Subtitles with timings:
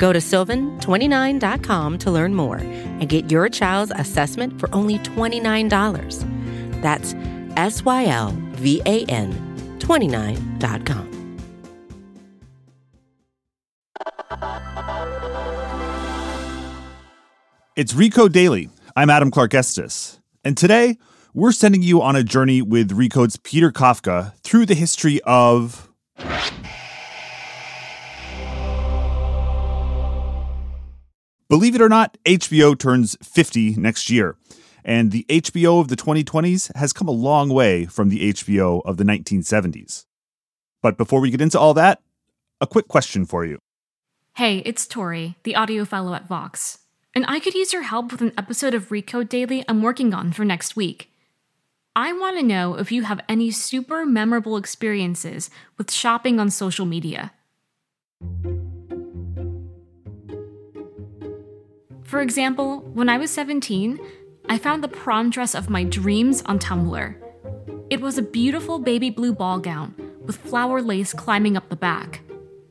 [0.00, 6.80] Go to sylvan29.com to learn more and get your child's assessment for only $29.
[6.80, 7.14] That's
[7.58, 9.30] S Y L V A N
[9.78, 11.06] 29.com.
[17.76, 18.70] It's Recode Daily.
[18.96, 20.18] I'm Adam Clark Estes.
[20.42, 20.96] And today,
[21.34, 25.90] we're sending you on a journey with Recode's Peter Kafka through the history of.
[31.50, 34.36] Believe it or not, HBO turns 50 next year.
[34.84, 38.98] And the HBO of the 2020s has come a long way from the HBO of
[38.98, 40.06] the 1970s.
[40.80, 42.02] But before we get into all that,
[42.60, 43.58] a quick question for you.
[44.36, 46.78] Hey, it's Tori, the audio fellow at Vox,
[47.16, 50.32] and I could use your help with an episode of Recode Daily I'm working on
[50.32, 51.10] for next week.
[51.96, 56.86] I want to know if you have any super memorable experiences with shopping on social
[56.86, 57.32] media.
[62.10, 64.00] For example, when I was 17,
[64.48, 67.14] I found the prom dress of my dreams on Tumblr.
[67.88, 72.22] It was a beautiful baby blue ball gown with flower lace climbing up the back.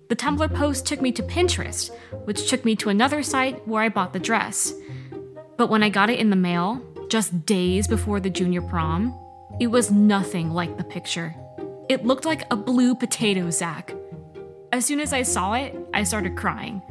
[0.10, 1.90] The Tumblr post took me to Pinterest,
[2.26, 4.74] which took me to another site where I bought the dress.
[5.56, 9.18] But when I got it in the mail, just days before the junior prom,
[9.62, 11.34] it was nothing like the picture.
[11.88, 13.96] It looked like a blue potato sack.
[14.74, 16.82] As soon as I saw it, I started crying.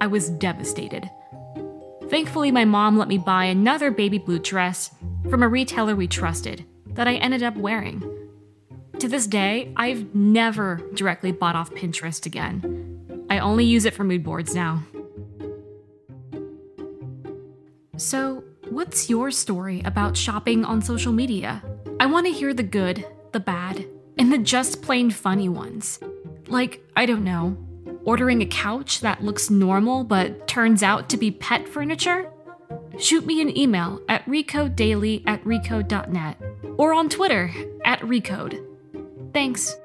[0.00, 1.10] I was devastated.
[2.08, 4.90] Thankfully, my mom let me buy another baby blue dress
[5.28, 8.02] from a retailer we trusted that I ended up wearing.
[8.98, 13.26] To this day, I've never directly bought off Pinterest again.
[13.28, 14.82] I only use it for mood boards now.
[17.98, 21.62] So, what's your story about shopping on social media?
[22.00, 23.84] I want to hear the good, the bad,
[24.16, 26.00] and the just plain funny ones.
[26.46, 27.56] Like, I don't know,
[28.08, 32.32] ordering a couch that looks normal but turns out to be pet furniture?
[32.98, 36.40] Shoot me an email at recodedaily at recode.net
[36.78, 37.52] or on Twitter
[37.84, 38.64] at recode.
[39.34, 39.76] Thanks.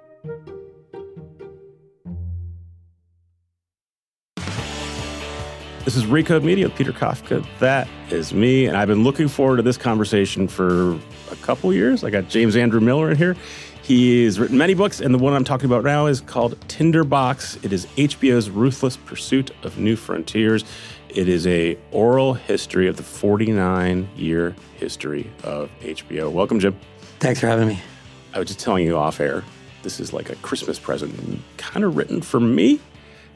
[5.83, 7.45] This is Recode Media with Peter Kafka.
[7.59, 10.93] That is me, and I've been looking forward to this conversation for
[11.29, 12.05] a couple years.
[12.05, 13.35] I got James Andrew Miller in here.
[13.83, 17.57] He's written many books, and the one I'm talking about now is called Tinderbox.
[17.63, 20.63] It is HBO's ruthless pursuit of new frontiers.
[21.09, 26.31] It is a oral history of the 49 year history of HBO.
[26.31, 26.79] Welcome, Jim.
[27.19, 27.81] Thanks for having me.
[28.33, 29.43] I was just telling you off air.
[29.81, 32.79] This is like a Christmas present, kind of written for me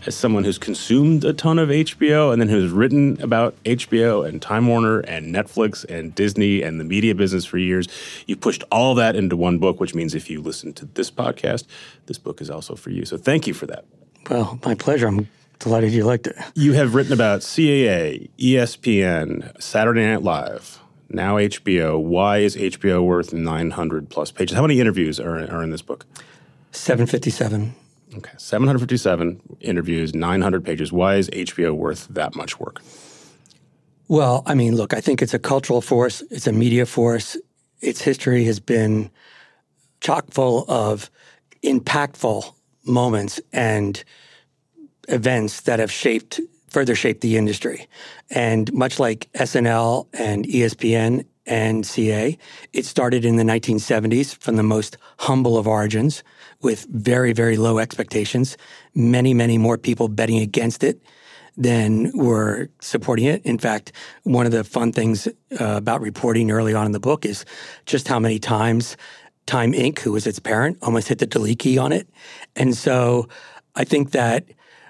[0.06, 4.41] as someone who's consumed a ton of HBO and then who's written about HBO and
[4.41, 7.88] Time Warner and Netflix and Disney and the media business for years.
[8.25, 11.66] You pushed all that into one book, which means if you listen to this podcast,
[12.06, 13.06] this book is also for you.
[13.06, 13.85] So thank you for that.
[14.30, 15.08] Well, my pleasure.
[15.08, 15.28] I'm
[15.59, 16.35] delighted you liked it.
[16.56, 20.79] You have written about CAA, ESPN, Saturday Night Live,
[21.09, 22.02] now HBO.
[22.02, 24.56] Why is HBO worth 900 plus pages?
[24.56, 26.06] How many interviews are, are in this book?
[26.72, 27.74] 757.
[28.16, 30.91] Okay, 757 interviews, 900 pages.
[30.91, 32.81] Why is HBO worth that much work?
[34.07, 37.35] Well, I mean, look, I think it's a cultural force, it's a media force.
[37.81, 39.12] Its history has been
[40.00, 41.12] chock full of
[41.63, 42.53] impactful
[42.85, 44.03] moments and
[45.09, 47.88] events that have shaped further shaped the industry.
[48.29, 52.38] And much like SNL and ESPN and CAA,
[52.73, 56.23] it started in the 1970s from the most humble of origins
[56.62, 58.57] with very, very low expectations.
[58.95, 61.01] Many, many more people betting against it
[61.56, 63.44] than were supporting it.
[63.44, 63.91] In fact,
[64.23, 67.46] one of the fun things uh, about reporting early on in the book is
[67.85, 68.96] just how many times
[69.47, 72.08] Time Inc., who was its parent, almost hit the delete key on it.
[72.55, 73.28] And so
[73.76, 74.46] I think that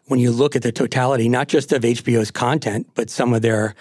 [0.05, 3.75] when you look at the totality, not just of HBO's content, but some of their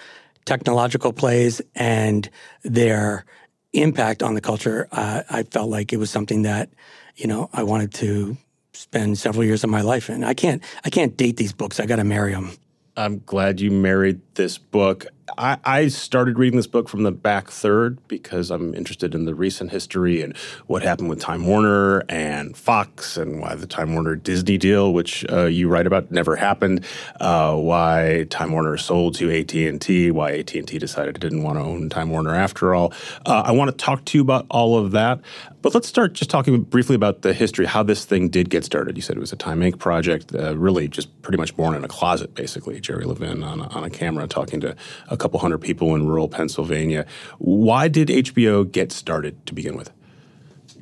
[0.45, 2.29] technological plays and
[2.63, 3.25] their
[3.73, 6.69] impact on the culture, uh, I felt like it was something that
[7.17, 8.37] you know I wanted to
[8.73, 10.23] spend several years of my life in.
[10.23, 11.79] I can't I can't date these books.
[11.79, 12.51] I got to marry them.
[12.95, 15.05] I'm glad you married this book.
[15.37, 19.35] I, I, started reading this book from the back third because I'm interested in the
[19.35, 20.35] recent history and
[20.65, 25.25] what happened with Time Warner and Fox and why the Time Warner Disney deal, which
[25.29, 26.85] uh, you write about, never happened.
[27.19, 30.09] Uh, why Time Warner sold to AT and T.
[30.09, 32.93] Why AT and T decided it didn't want to own Time Warner after all.
[33.25, 35.19] Uh, I want to talk to you about all of that,
[35.67, 38.95] but let's start just talking briefly about the history, how this thing did get started.
[38.95, 39.79] You said it was a Time Inc.
[39.79, 42.79] project, uh, really just pretty much born in a closet, basically.
[42.79, 44.77] Jerry Levin on a, on a camera talking to
[45.09, 47.05] a couple hundred people in rural Pennsylvania.
[47.39, 49.91] Why did HBO get started to begin with?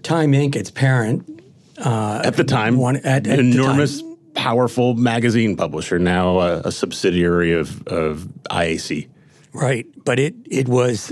[0.03, 1.41] Time Inc., its parent,
[1.79, 4.17] uh, at the time, one, at, at enormous, time.
[4.35, 9.09] powerful magazine publisher, now a, a subsidiary of, of IAC.
[9.51, 11.11] Right, but it it was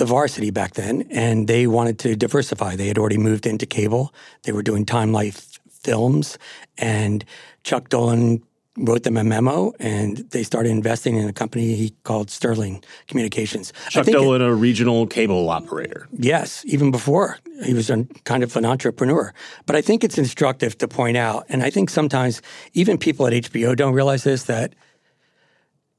[0.00, 2.74] the varsity back then, and they wanted to diversify.
[2.74, 4.12] They had already moved into cable.
[4.42, 6.38] They were doing Time Life films,
[6.78, 7.24] and
[7.62, 8.42] Chuck Dolan
[8.78, 13.72] wrote them a memo and they started investing in a company he called Sterling Communications.
[13.90, 16.08] Chuck Dolan, a regional cable operator.
[16.12, 19.34] Yes, even before he was a kind of an entrepreneur.
[19.66, 22.40] But I think it's instructive to point out, and I think sometimes
[22.72, 24.74] even people at HBO don't realize this, that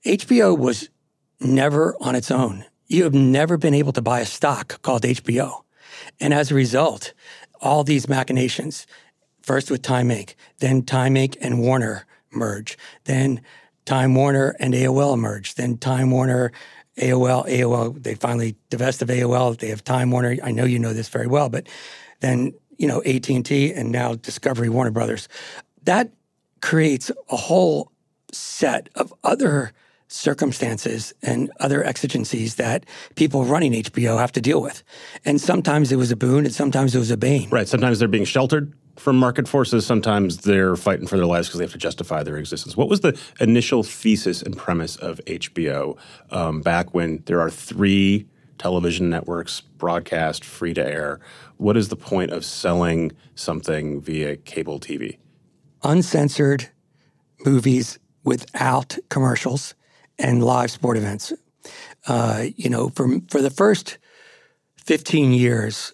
[0.05, 0.89] HBO was
[1.39, 2.65] never on its own.
[2.91, 5.63] You have never been able to buy a stock called HBO.
[6.19, 7.13] And as a result,
[7.61, 8.85] all these machinations,
[9.41, 11.37] first with Time Inc., then Time Inc.
[11.39, 12.77] and Warner merge.
[13.05, 13.39] Then
[13.85, 15.55] Time Warner and AOL merge.
[15.55, 16.51] Then Time Warner,
[16.97, 19.57] AOL, AOL, they finally divest of AOL.
[19.57, 20.35] They have Time Warner.
[20.43, 21.67] I know you know this very well, but
[22.19, 25.29] then, you know, AT&T and now Discovery Warner Brothers.
[25.83, 26.11] That
[26.61, 27.89] creates a whole
[28.33, 29.71] set of other
[30.11, 32.85] circumstances and other exigencies that
[33.15, 34.83] people running HBO have to deal with.
[35.23, 37.49] And sometimes it was a boon and sometimes it was a bane.
[37.49, 37.67] Right.
[37.67, 39.85] Sometimes they're being sheltered from market forces.
[39.85, 42.75] Sometimes they're fighting for their lives because they have to justify their existence.
[42.75, 45.97] What was the initial thesis and premise of HBO
[46.29, 48.27] um, back when there are three
[48.57, 51.21] television networks broadcast free to air?
[51.55, 55.19] What is the point of selling something via cable TV?
[55.83, 56.69] Uncensored
[57.45, 59.73] movies without commercials
[60.21, 61.33] and live sport events.
[62.07, 63.97] Uh, you know, for for the first
[64.85, 65.93] 15 years,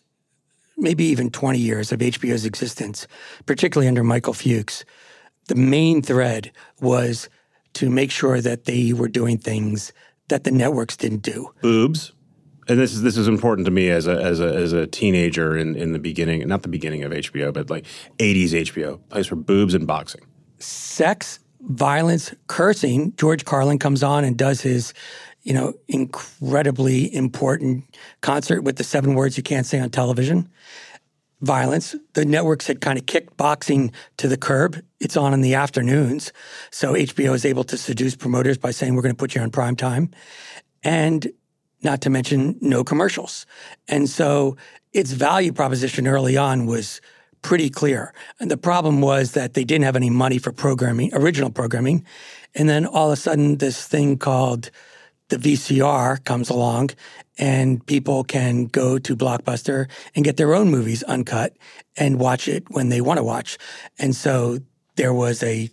[0.77, 3.07] maybe even 20 years of HBO's existence,
[3.45, 4.85] particularly under Michael Fuchs,
[5.47, 7.29] the main thread was
[7.73, 9.91] to make sure that they were doing things
[10.29, 11.53] that the networks didn't do.
[11.61, 12.13] Boobs.
[12.69, 15.57] And this is this is important to me as a as a as a teenager
[15.57, 17.85] in, in the beginning, not the beginning of HBO, but like
[18.19, 20.21] 80s HBO, place for boobs and boxing.
[20.59, 24.93] Sex violence, cursing, George Carlin comes on and does his,
[25.43, 27.83] you know, incredibly important
[28.21, 30.49] concert with the seven words you can't say on television.
[31.41, 31.95] Violence.
[32.13, 34.83] The networks had kind of kicked boxing to the curb.
[34.99, 36.33] It's on in the afternoons.
[36.71, 39.51] So HBO is able to seduce promoters by saying, we're going to put you on
[39.51, 40.09] prime time.
[40.83, 41.27] And
[41.83, 43.45] not to mention no commercials.
[43.87, 44.57] And so
[44.93, 47.01] its value proposition early on was
[47.41, 48.13] pretty clear.
[48.39, 52.05] And the problem was that they didn't have any money for programming, original programming.
[52.55, 54.71] And then all of a sudden, this thing called
[55.29, 56.91] the VCR comes along,
[57.37, 61.53] and people can go to Blockbuster and get their own movies uncut
[61.97, 63.57] and watch it when they want to watch.
[63.99, 64.59] And so
[64.95, 65.69] there was a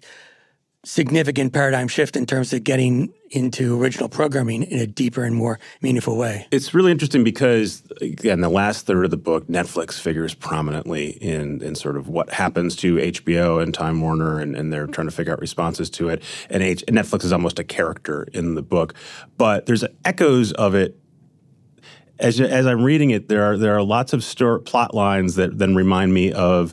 [0.85, 5.59] significant paradigm shift in terms of getting into original programming in a deeper and more
[5.83, 6.47] meaningful way.
[6.51, 11.63] It's really interesting because, again, the last third of the book, Netflix figures prominently in,
[11.63, 15.15] in sort of what happens to HBO and Time Warner, and, and they're trying to
[15.15, 16.23] figure out responses to it.
[16.51, 18.95] And H- Netflix is almost a character in the book,
[19.37, 21.01] but there's echoes of it
[22.19, 25.59] as as I'm reading it, there are there are lots of story, plot lines that
[25.59, 26.73] then remind me of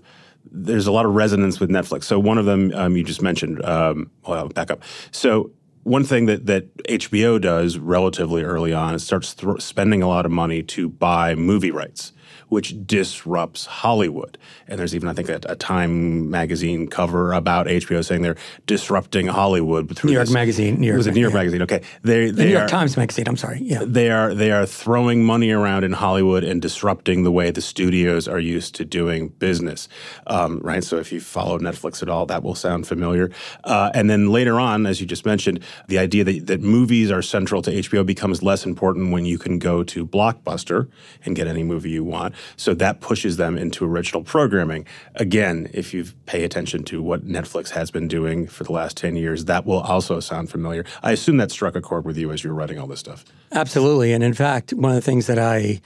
[0.52, 2.04] there's a lot of resonance with Netflix.
[2.04, 3.64] So one of them um, you just mentioned.
[3.64, 4.84] Um, well, back up.
[5.12, 5.52] So
[5.84, 10.26] one thing that that HBO does relatively early on is starts th- spending a lot
[10.26, 12.14] of money to buy movie rights
[12.52, 14.38] which disrupts Hollywood.
[14.68, 18.36] And there's even, I think, a, a Time magazine cover about HBO saying they're
[18.68, 19.96] disrupting Hollywood.
[19.96, 20.34] Through New York this.
[20.34, 20.82] Magazine.
[20.82, 21.40] New York, it was a New York yeah.
[21.40, 21.62] Magazine.
[21.62, 23.30] Okay, they, they the New York Times Magazine.
[23.30, 23.62] I'm sorry.
[23.62, 27.62] Yeah, they are they are throwing money around in Hollywood and disrupting the way the
[27.62, 29.88] studios are used to doing business.
[30.28, 30.84] Um, right.
[30.84, 33.32] So if you follow Netflix at all, that will sound familiar.
[33.64, 37.22] Uh, and then later on, as you just mentioned, the idea that, that movies are
[37.22, 40.90] central to HBO becomes less important when you can go to Blockbuster
[41.24, 42.36] and get any movie you want.
[42.58, 44.86] So that pushes them into original programming.
[45.16, 49.16] Again, if you pay attention to what Netflix has been doing for the last 10
[49.16, 50.86] years, that will also sound familiar.
[51.04, 53.26] I assume that struck a chord with you as you were writing all this stuff.
[53.52, 54.14] Absolutely.
[54.14, 55.82] And in fact, one of the things that I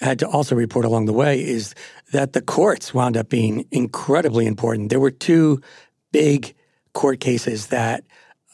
[0.00, 1.74] had to also report along the way is
[2.12, 4.90] that the courts wound up being incredibly important.
[4.90, 5.60] There were two
[6.12, 6.54] big
[6.94, 8.04] court cases that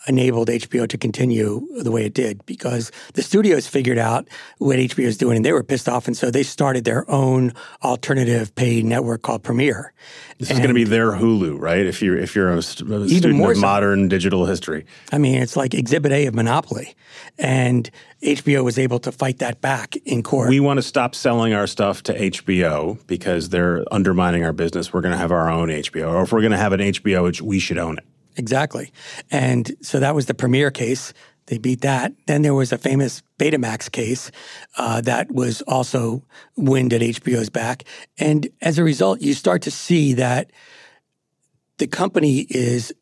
[0.07, 5.05] enabled HBO to continue the way it did because the studios figured out what HBO
[5.05, 6.07] is doing and they were pissed off.
[6.07, 9.93] And so they started their own alternative paid network called Premiere.
[10.39, 11.87] This and is going to be their Hulu, right?
[11.87, 13.61] If you're if you're a, a student of so.
[13.61, 14.85] modern digital history.
[15.13, 16.95] I mean, it's like Exhibit A of Monopoly,
[17.39, 17.89] and
[18.23, 20.49] HBO was able to fight that back in court.
[20.49, 24.93] We want to stop selling our stuff to HBO because they're undermining our business.
[24.93, 27.23] We're going to have our own HBO, or if we're going to have an HBO,
[27.23, 28.05] which we should own it.
[28.37, 28.93] Exactly.
[29.31, 31.13] And so that was the Premiere case.
[31.47, 32.13] They beat that.
[32.27, 34.31] Then there was a famous Betamax case
[34.79, 36.25] uh, that was also
[36.57, 37.85] wind at HBO's back.
[38.19, 40.51] And as a result, you start to see that
[41.79, 42.95] the company is,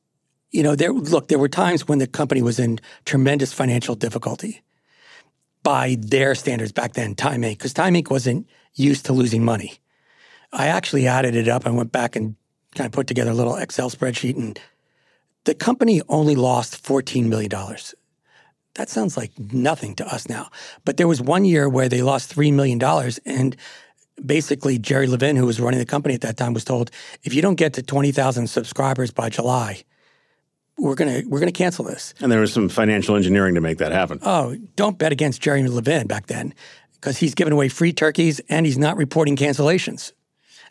[0.50, 0.92] you know, there.
[0.92, 4.62] Look, there were times when the company was in tremendous financial difficulty
[5.62, 7.14] by their standards back then.
[7.14, 7.50] Time Inc.
[7.58, 8.10] because Time Inc.
[8.10, 9.74] wasn't used to losing money.
[10.52, 12.36] I actually added it up and went back and
[12.74, 14.58] kind of put together a little Excel spreadsheet and
[15.44, 17.50] the company only lost $14 million.
[18.74, 20.48] That sounds like nothing to us now.
[20.84, 22.80] But there was one year where they lost $3 million.
[23.26, 23.56] And
[24.24, 26.90] basically, Jerry Levin, who was running the company at that time, was told
[27.22, 29.84] if you don't get to 20,000 subscribers by July,
[30.78, 32.14] we're gonna we're gonna cancel this.
[32.20, 34.18] And there was some financial engineering to make that happen.
[34.22, 36.54] Oh, don't bet against Jerry Levin back then,
[36.94, 40.12] because he's giving away free turkeys and he's not reporting cancellations.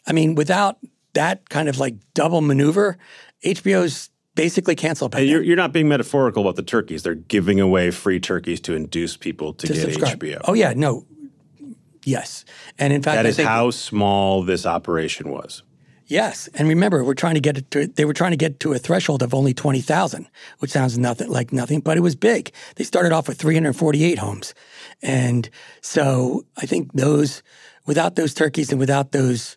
[0.08, 0.78] I mean, without
[1.14, 2.98] that kind of like double maneuver,
[3.46, 4.10] HBO's
[4.42, 5.16] basically canceled.
[5.16, 7.04] You're, you're, not being metaphorical about the turkeys.
[7.04, 10.20] They're giving away free turkeys to induce people to, to get subscribe.
[10.20, 10.42] HBO.
[10.46, 11.06] Oh yeah, no,
[12.04, 12.46] yes,
[12.78, 15.64] and in fact, that I is how small this operation was.
[16.08, 17.88] Yes, and remember, we're trying to get it to.
[17.88, 20.28] They were trying to get to a threshold of only twenty thousand,
[20.60, 22.52] which sounds nothing like nothing, but it was big.
[22.76, 24.54] They started off with three hundred forty-eight homes,
[25.02, 27.44] and so I think those,
[27.86, 29.56] without those turkeys and without those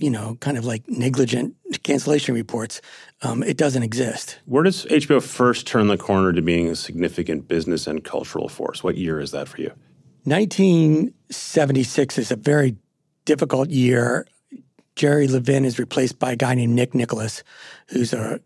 [0.00, 2.80] you know, kind of like negligent cancellation reports,
[3.22, 4.38] um, it doesn't exist.
[4.46, 8.82] Where does HBO first turn the corner to being a significant business and cultural force?
[8.82, 9.72] What year is that for you?
[10.24, 12.76] 1976 is a very
[13.26, 14.26] difficult year.
[14.96, 17.42] Jerry Levin is replaced by a guy named Nick Nicholas,
[17.88, 18.40] who's a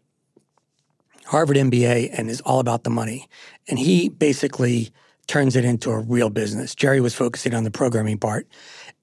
[1.27, 3.29] Harvard MBA and is all about the money.
[3.69, 4.91] And he basically
[5.27, 6.75] turns it into a real business.
[6.75, 8.47] Jerry was focusing on the programming part.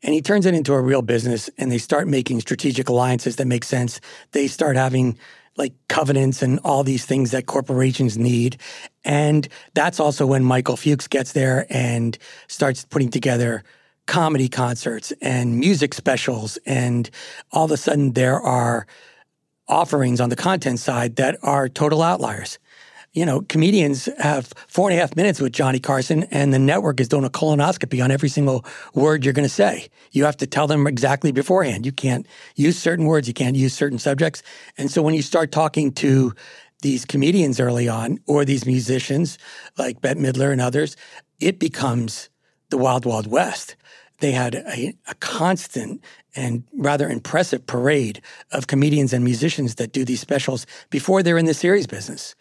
[0.03, 3.45] And he turns it into a real business and they start making strategic alliances that
[3.45, 4.01] make sense.
[4.31, 5.17] They start having
[5.57, 8.57] like covenants and all these things that corporations need.
[9.03, 12.17] And that's also when Michael Fuchs gets there and
[12.47, 13.63] starts putting together
[14.07, 16.57] comedy concerts and music specials.
[16.65, 17.09] And
[17.51, 18.87] all of a sudden, there are
[19.67, 22.57] offerings on the content side that are total outliers
[23.13, 27.01] you know, comedians have four and a half minutes with Johnny Carson, and the network
[27.01, 29.89] is doing a colonoscopy on every single word you're going to say.
[30.11, 31.85] You have to tell them exactly beforehand.
[31.85, 32.25] You can't
[32.55, 34.43] use certain words, you can't use certain subjects.
[34.77, 36.33] And so when you start talking to
[36.81, 39.37] these comedians early on, or these musicians
[39.77, 40.95] like Bette Midler and others,
[41.39, 42.29] it becomes
[42.69, 43.75] the Wild Wild West.
[44.19, 46.01] They had a, a constant
[46.35, 51.45] and rather impressive parade of comedians and musicians that do these specials before they're in
[51.45, 52.35] the series business.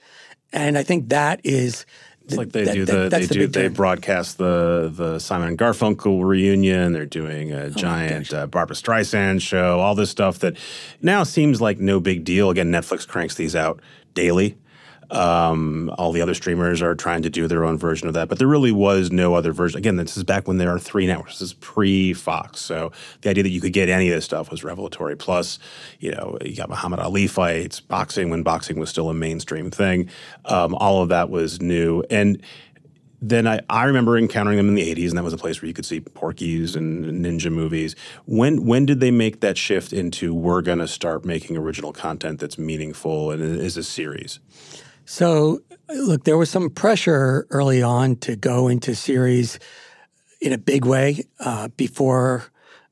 [0.53, 1.87] And I think that is
[2.31, 5.59] it's like they that, do the they the do they broadcast the the Simon and
[5.59, 6.93] Garfunkel reunion.
[6.93, 9.81] They're doing a oh giant uh, Barbra Streisand show.
[9.81, 10.57] All this stuff that
[11.03, 12.51] now seems like no big deal.
[12.51, 13.81] Again, Netflix cranks these out
[14.15, 14.57] daily.
[15.11, 18.39] Um, all the other streamers are trying to do their own version of that, but
[18.39, 19.79] there really was no other version.
[19.79, 21.39] Again, this is back when there are three networks.
[21.39, 24.51] This is pre Fox, so the idea that you could get any of this stuff
[24.51, 25.17] was revelatory.
[25.17, 25.59] Plus,
[25.99, 30.09] you know, you got Muhammad Ali fights, boxing when boxing was still a mainstream thing.
[30.45, 32.41] Um, all of that was new, and
[33.23, 35.67] then I, I remember encountering them in the 80s, and that was a place where
[35.67, 37.95] you could see Porky's and ninja movies.
[38.25, 42.41] When when did they make that shift into we're going to start making original content
[42.41, 44.41] that's meaningful and is a series?
[45.13, 45.63] So,
[45.93, 49.59] look, there was some pressure early on to go into series
[50.41, 52.45] in a big way uh, before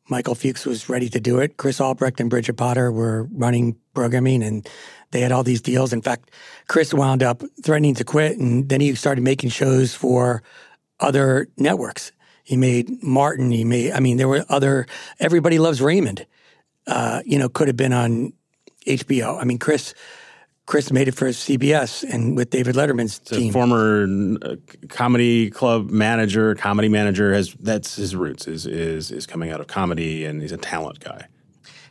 [0.08, 1.58] Michael Fuchs was ready to do it.
[1.58, 4.68] Chris Albrecht and Bridget Potter were running programming and
[5.12, 5.92] they had all these deals.
[5.92, 6.32] In fact,
[6.66, 10.42] Chris wound up threatening to quit and then he started making shows for
[10.98, 12.10] other networks.
[12.42, 14.88] He made Martin, he made, I mean, there were other,
[15.20, 16.26] Everybody Loves Raymond,
[16.88, 18.32] uh, you know, could have been on
[18.88, 19.40] HBO.
[19.40, 19.94] I mean, Chris
[20.68, 23.54] Chris made it for CBS and with David Letterman's team.
[23.54, 24.06] former
[24.42, 24.56] uh,
[24.90, 29.66] comedy club manager, comedy manager has that's his roots is is is coming out of
[29.66, 31.26] comedy and he's a talent guy.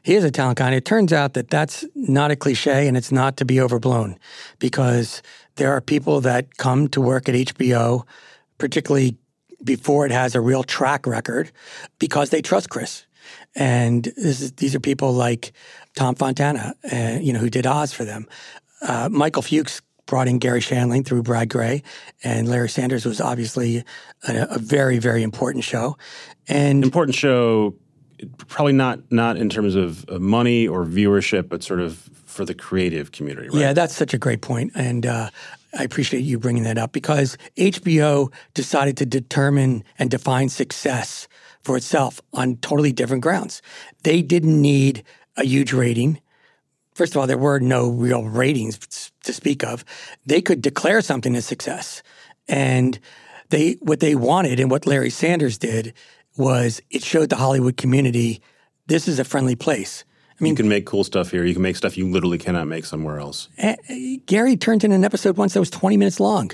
[0.03, 0.67] He is a talent guy.
[0.67, 4.15] And it turns out that that's not a cliche and it's not to be overblown
[4.60, 5.24] because
[5.55, 8.03] there are people that come to work at HBO,
[8.60, 9.17] particularly
[9.63, 11.51] before it has a real track record,
[11.98, 13.07] because they trust Chris.
[13.55, 15.51] And is, these are people like
[15.96, 18.27] Tom Fontana, uh, you know, who did Oz for them
[18.81, 21.84] uh, Michael Fuchs brought in Garry Shandling through Brad Grey,
[22.24, 23.84] and Larry Sanders was obviously
[24.27, 25.98] a, a very, very important show.
[26.48, 27.75] And important show,
[28.48, 33.12] probably not not in terms of money or viewership, but sort of for the creative
[33.12, 33.50] community.
[33.50, 33.60] Right?
[33.60, 35.29] Yeah, that's such a great point, and uh,
[35.77, 41.27] I appreciate you bringing that up because HBO decided to determine and define success
[41.63, 43.62] for itself on totally different grounds.
[44.03, 45.03] They didn't need
[45.36, 46.22] a huge rating.
[46.98, 49.86] First of all, there were no real ratings to speak of.
[50.25, 52.01] They could declare something a success.
[52.48, 52.98] And
[53.50, 55.94] they what they wanted and what Larry Sanders did
[56.38, 58.42] was it showed the Hollywood community
[58.88, 60.06] this is a friendly place.
[60.39, 61.46] I mean, you can make cool stuff here.
[61.46, 63.48] You can make stuff you literally cannot make somewhere else.
[63.62, 63.75] Uh,
[64.25, 66.50] Garry turned in an episode once that was 20 minutes long.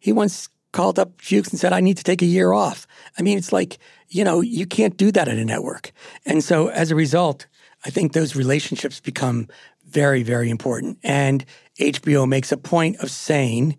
[0.00, 2.88] He once called up Fuchs and said, I need to take a year off.
[3.18, 3.78] I mean, it's like,
[4.08, 5.92] you know, you can't do that at a network.
[6.24, 7.46] And so as a result,
[7.86, 9.46] I think those relationships become
[9.88, 10.98] very, very important.
[11.02, 11.44] And
[11.78, 13.76] HBO makes a point of saying,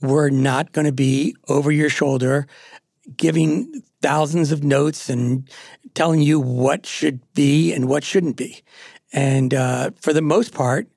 [0.00, 2.46] we're not going to be over your shoulder
[3.16, 5.48] giving thousands of notes and
[5.94, 8.62] telling you what should be and what shouldn't be.
[9.12, 10.88] And uh, for the most part,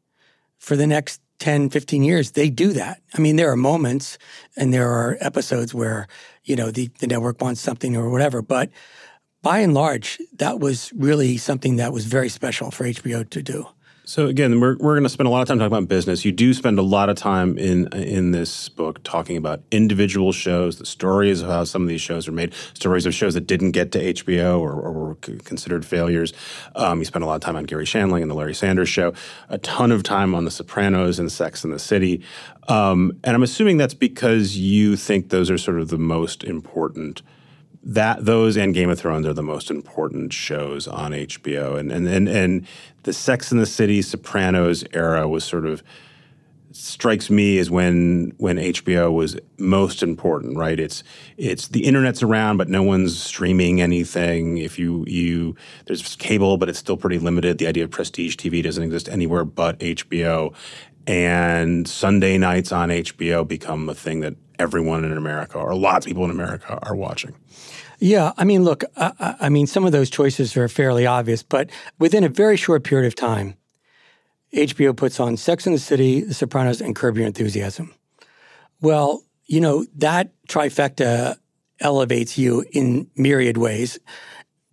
[0.58, 3.02] for the next 10, 15 years, they do that.
[3.14, 4.18] I mean, there are moments
[4.56, 6.08] and there are episodes where,
[6.44, 8.42] you know, the, the network wants something or whatever.
[8.42, 8.70] But
[9.42, 13.68] by and large, that was really something that was very special for HBO to do.
[14.08, 16.24] So again, we're, we're going to spend a lot of time talking about business.
[16.24, 20.78] You do spend a lot of time in in this book talking about individual shows,
[20.78, 23.72] the stories of how some of these shows are made, stories of shows that didn't
[23.72, 26.34] get to HBO or, or were considered failures.
[26.76, 29.14] Um, you spend a lot of time on Garry Shandling and the Larry Sanders Show,
[29.50, 32.22] a ton of time on The Sopranos and Sex and the City,
[32.68, 37.24] um, and I'm assuming that's because you think those are sort of the most important
[37.86, 42.08] that those and Game of Thrones are the most important shows on HBO, and and
[42.08, 42.68] and, and
[43.04, 45.84] the Sex and the City, Sopranos era was sort of
[46.72, 50.80] strikes me as when when HBO was most important, right?
[50.80, 51.04] It's
[51.38, 54.58] it's the internet's around, but no one's streaming anything.
[54.58, 57.60] If you you there's cable, but it's still pretty limited.
[57.60, 60.54] The idea of prestige TV doesn't exist anywhere but HBO,
[61.08, 66.10] and Sunday nights on HBO become a thing that everyone in America or lots of
[66.10, 67.36] people in America are watching.
[68.00, 71.70] Yeah, I mean, look, I, I, mean, some of those choices are fairly obvious, but
[71.98, 73.56] within a very short period of time,
[74.54, 77.94] HBO puts on Sex and the City, The Sopranos, and Curb Your Enthusiasm.
[78.82, 81.38] Well, you know, that trifecta
[81.80, 84.00] elevates you in myriad ways.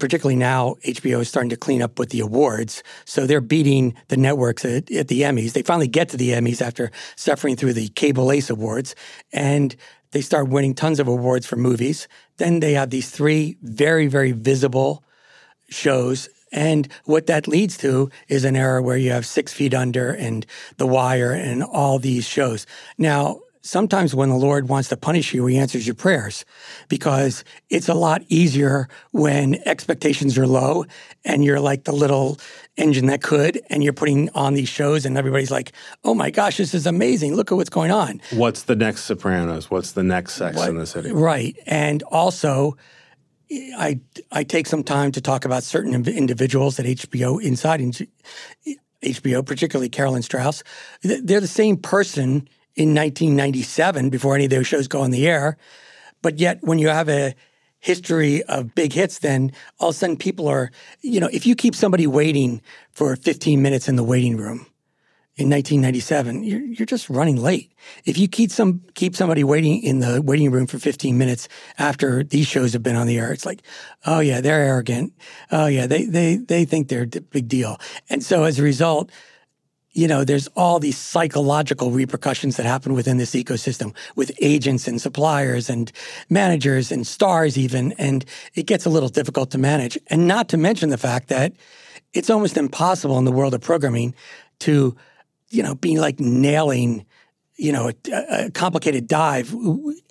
[0.03, 2.83] Particularly now, HBO is starting to clean up with the awards.
[3.05, 5.53] So they're beating the networks at, at the Emmys.
[5.53, 8.97] They finally get to the Emmys after suffering through the Cable Ace Awards.
[9.33, 9.77] And
[10.11, 12.09] they start winning tons of awards for movies.
[12.39, 15.05] Then they have these three very, very visible
[15.69, 16.29] shows.
[16.51, 20.45] And what that leads to is an era where you have Six Feet Under and
[20.79, 22.67] The Wire and all these shows.
[22.99, 26.45] Now, sometimes when the Lord wants to punish you, he answers your prayers
[26.89, 30.85] because it's a lot easier when expectations are low
[31.25, 32.39] and you're like the little
[32.77, 35.73] engine that could and you're putting on these shows and everybody's like,
[36.05, 37.35] oh my gosh, this is amazing.
[37.35, 38.21] Look at what's going on.
[38.33, 39.71] What's the next Sopranos?
[39.71, 41.13] What's the next Sex what, in the City?
[41.13, 41.57] Right.
[41.67, 42.77] And also,
[43.77, 47.81] I, I take some time to talk about certain individuals at HBO inside
[49.03, 50.63] HBO, particularly Carolyn Strauss.
[51.03, 55.57] They're the same person in 1997 before any of those shows go on the air.
[56.23, 57.35] But yet, when you have a
[57.81, 61.55] history of big hits, then all of a sudden people are, you know, if you
[61.55, 64.67] keep somebody waiting for 15 minutes in the waiting room
[65.37, 67.73] in 1997, you're, you're just running late.
[68.05, 72.23] If you keep some keep somebody waiting in the waiting room for 15 minutes after
[72.23, 73.63] these shows have been on the air, it's like,
[74.07, 75.13] oh yeah, they're arrogant.
[75.51, 77.81] Oh yeah, they they they think they're a big deal.
[78.09, 79.11] And so as a result,
[79.93, 85.01] you know, there's all these psychological repercussions that happen within this ecosystem with agents and
[85.01, 85.93] suppliers and
[86.31, 87.93] managers and stars, even.
[87.93, 88.25] And
[88.55, 89.99] it gets a little difficult to manage.
[90.07, 91.53] And not to mention the fact that
[92.15, 94.15] it's almost impossible in the world of programming
[94.61, 94.97] to,
[95.51, 97.05] you know, be like nailing
[97.57, 99.53] you know, a, a, complicated dive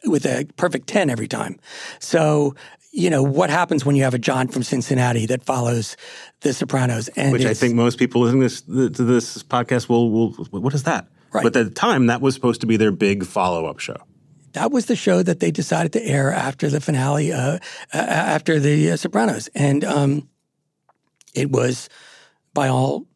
[0.06, 1.60] with a perfect 10 every time.
[2.00, 2.56] So
[2.92, 5.96] you know, what happens when you have a John from Cincinnati that follows
[6.42, 7.08] The Sopranos?
[7.10, 10.74] And Which I think most people listening to this, to this podcast will, will, what
[10.74, 11.08] is that?
[11.32, 11.44] Right.
[11.44, 13.98] But at the time, that was supposed to be their big follow up show.
[14.54, 17.60] That was the show that they decided to air after the finale, uh,
[17.94, 19.48] after The uh, Sopranos.
[19.56, 20.28] And um,
[21.34, 21.88] it was,
[22.54, 23.08] by all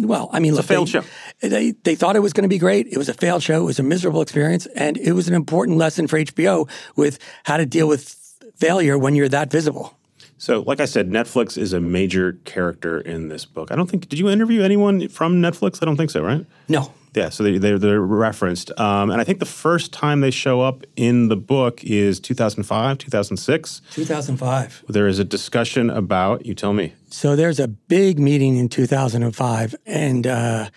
[0.00, 1.04] well, I mean, it's look, a failed they, show.
[1.40, 2.86] They, they thought it was going to be great.
[2.86, 3.62] It was a failed show.
[3.62, 7.56] It was a miserable experience, and it was an important lesson for HBO with how
[7.56, 8.23] to deal with
[8.54, 9.96] failure when you're that visible.
[10.36, 13.70] So, like I said, Netflix is a major character in this book.
[13.70, 15.78] I don't think, did you interview anyone from Netflix?
[15.80, 16.44] I don't think so, right?
[16.68, 16.92] No.
[17.14, 18.78] Yeah, so they, they're, they're referenced.
[18.78, 22.98] Um, and I think the first time they show up in the book is 2005,
[22.98, 23.82] 2006.
[23.92, 24.84] 2005.
[24.88, 26.92] There is a discussion about, you tell me.
[27.10, 30.68] So there's a big meeting in 2005, and uh,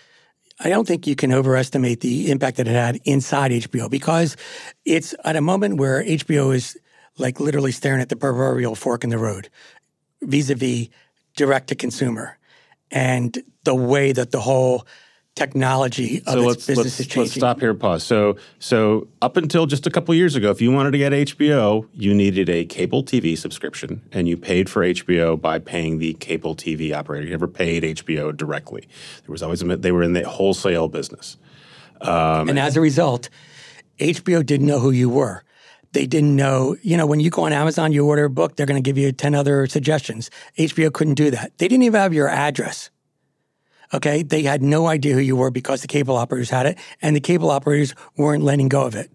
[0.60, 4.36] I don't think you can overestimate the impact that it had inside HBO because
[4.84, 6.78] it's at a moment where HBO is
[7.18, 9.48] like literally staring at the proverbial fork in the road
[10.22, 10.88] vis a vis
[11.36, 12.38] direct to consumer
[12.90, 14.86] and the way that the whole
[15.38, 17.22] technology of so its let's, business let's, is changing.
[17.22, 18.02] let's stop here and pause.
[18.02, 21.86] So, so up until just a couple years ago, if you wanted to get HBO,
[21.94, 26.56] you needed a cable TV subscription, and you paid for HBO by paying the cable
[26.56, 27.24] TV operator.
[27.24, 28.88] You never paid HBO directly.
[29.22, 31.36] There was always a, they were in the wholesale business.
[32.00, 33.28] Um, and as a result,
[33.98, 35.44] HBO didn't know who you were.
[35.92, 38.66] They didn't know, you know, when you go on Amazon, you order a book, they're
[38.66, 40.30] going to give you 10 other suggestions.
[40.58, 41.56] HBO couldn't do that.
[41.58, 42.90] They didn't even have your address.
[43.94, 44.22] Okay.
[44.22, 47.20] They had no idea who you were because the cable operators had it, and the
[47.20, 49.10] cable operators weren't letting go of it.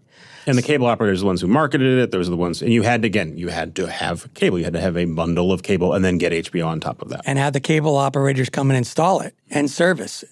[0.46, 2.10] And the cable operators are the ones who marketed it.
[2.10, 4.58] Those are the ones, and you had to, again, you had to have cable.
[4.58, 7.08] You had to have a bundle of cable and then get HBO on top of
[7.10, 7.22] that.
[7.24, 10.24] And have the cable operators come and install it and service.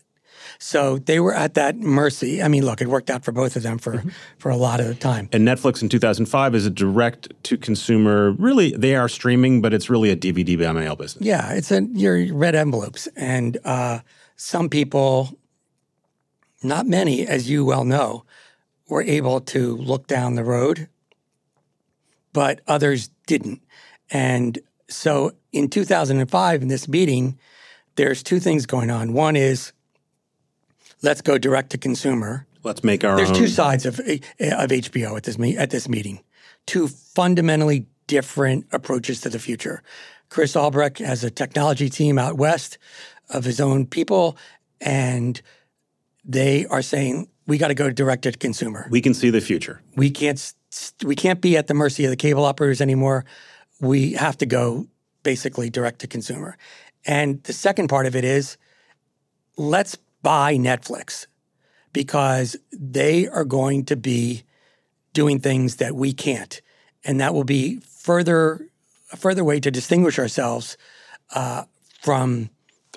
[0.63, 2.41] So they were at that mercy.
[2.41, 4.11] I mean, look, it worked out for both of them for, mm-hmm.
[4.39, 5.29] for a lot of the time.
[5.33, 8.31] And Netflix in 2005 is a direct to consumer.
[8.31, 11.27] Really, they are streaming, but it's really a DVD by mail business.
[11.27, 14.01] Yeah, it's a your red envelopes, and uh,
[14.37, 15.37] some people,
[16.63, 18.25] not many, as you well know,
[18.89, 20.89] were able to look down the road,
[22.33, 23.63] but others didn't.
[24.13, 27.37] And so in 2005, in this meeting,
[27.97, 29.13] there's two things going on.
[29.13, 29.73] One is
[31.03, 32.47] let's go direct to consumer.
[32.65, 33.37] Let's make our There's own.
[33.37, 36.21] two sides of of HBO at this me- at this meeting.
[36.67, 39.83] Two fundamentally different approaches to the future.
[40.29, 42.79] Chris Albrecht has a technology team out west
[43.31, 44.37] of his own people,
[44.81, 45.43] and
[46.25, 48.87] they are saying we got to go direct to consumer.
[48.91, 49.83] We can see the future.
[49.97, 50.55] We can't
[51.05, 53.25] we can't be at the mercy of the cable operators anymore.
[53.81, 54.87] We have to go
[55.23, 56.57] basically direct to consumer.
[57.05, 58.57] And the second part of it is
[59.57, 61.27] let's buy Netflix
[61.93, 64.45] because they are going to be
[65.13, 66.61] doing things that we can't.
[67.05, 68.67] And that will be further
[69.13, 70.79] a further way to distinguish ourselves
[71.35, 71.65] uh,
[72.01, 72.49] from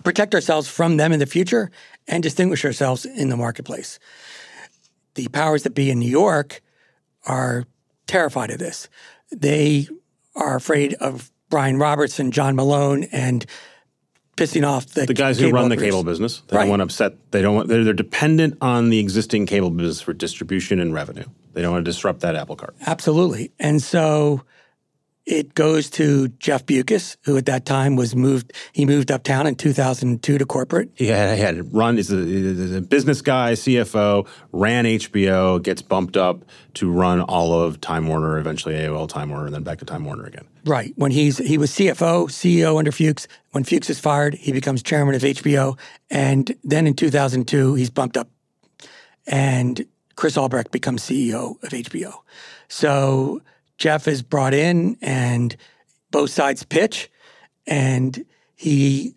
[0.04, 1.72] protect ourselves from them in the future
[2.08, 4.00] and distinguish ourselves in the marketplace.
[5.16, 6.62] The powers that be in New York
[7.26, 7.66] are
[8.08, 8.90] terrified of this.
[9.32, 9.88] They
[10.36, 13.46] are afraid of Brian Robertson, John Malone, and
[14.36, 16.42] pissing off the, the guys who run the cable business.
[16.48, 16.64] They right.
[16.64, 17.32] don't want to upset.
[17.32, 17.68] They don't want.
[17.68, 21.26] They're, they're dependent on the existing cable business for distribution and revenue.
[21.54, 22.76] They don't want to disrupt that apple cart.
[22.86, 24.44] Absolutely, and so
[25.26, 28.54] it goes to Jeff Bewkes, who at that time was moved.
[28.74, 30.92] He moved uptown in 2002 to corporate.
[30.94, 31.98] He had, he had run.
[31.98, 37.60] He's a, he's a, business guy, CFO, ran HBO, gets bumped up to run all
[37.60, 40.46] of Time Warner, eventually AOL Time Warner, and then back to Time Warner again.
[40.64, 40.94] Right.
[40.96, 43.28] When he's he was CFO, CEO under Fuchs.
[43.52, 45.78] When Fuchs is fired, he becomes chairman of HBO,
[46.12, 48.30] and then in 2002 he's bumped up,
[49.26, 49.86] and
[50.16, 52.14] Chris Albrecht becomes CEO of HBO.
[52.68, 53.42] So
[53.78, 55.56] Jeff is brought in and
[56.12, 57.10] both sides pitch.
[57.68, 59.16] And he,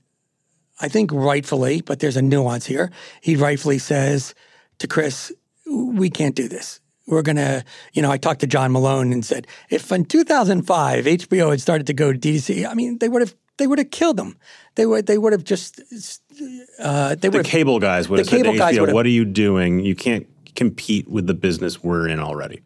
[0.80, 2.90] I think rightfully, but there's a nuance here,
[3.20, 4.34] he rightfully says
[4.78, 5.32] to Chris,
[5.66, 6.80] we can't do this.
[7.06, 11.04] We're going to, you know, I talked to John Malone and said, if in 2005
[11.04, 13.90] HBO had started to go to DTC, I mean, they would have they would have
[13.90, 14.36] killed them.
[14.76, 15.80] They would they would have just
[16.78, 19.80] uh, they would the cable guys would have said to HBO, "What are you doing?
[19.80, 22.60] You can't compete with the business we're in already."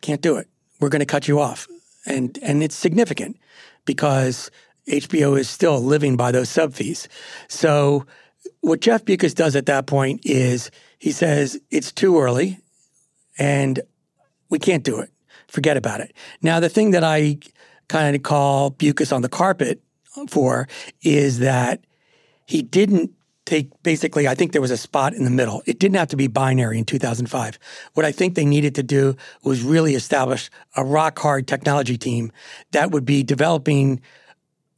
[0.00, 0.48] Can't do it
[0.80, 1.66] we're going to cut you off.
[2.06, 3.38] And, and it's significant
[3.84, 4.50] because
[4.88, 7.08] HBO is still living by those sub fees.
[7.48, 8.06] So
[8.60, 12.58] what Jeff Bewkes does at that point is he says, it's too early
[13.38, 13.80] and
[14.50, 15.10] we can't do it.
[15.48, 16.12] Forget about it.
[16.42, 17.38] Now, the thing that I
[17.88, 19.80] kind of call Bewkes on the carpet
[20.28, 20.68] for
[21.02, 21.84] is that
[22.46, 23.12] he didn't
[23.44, 25.62] take basically, I think there was a spot in the middle.
[25.66, 27.58] It didn't have to be binary in 2005.
[27.94, 32.32] What I think they needed to do was really establish a rock hard technology team
[32.72, 34.00] that would be developing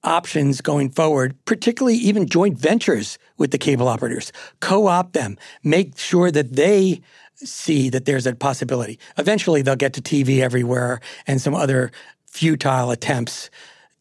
[0.02, 5.98] options going forward, particularly even joint ventures with the cable operators, co opt them, make
[5.98, 7.00] sure that they
[7.34, 8.98] see that there's a possibility.
[9.18, 11.92] Eventually, they'll get to TV everywhere and some other
[12.26, 13.50] futile attempts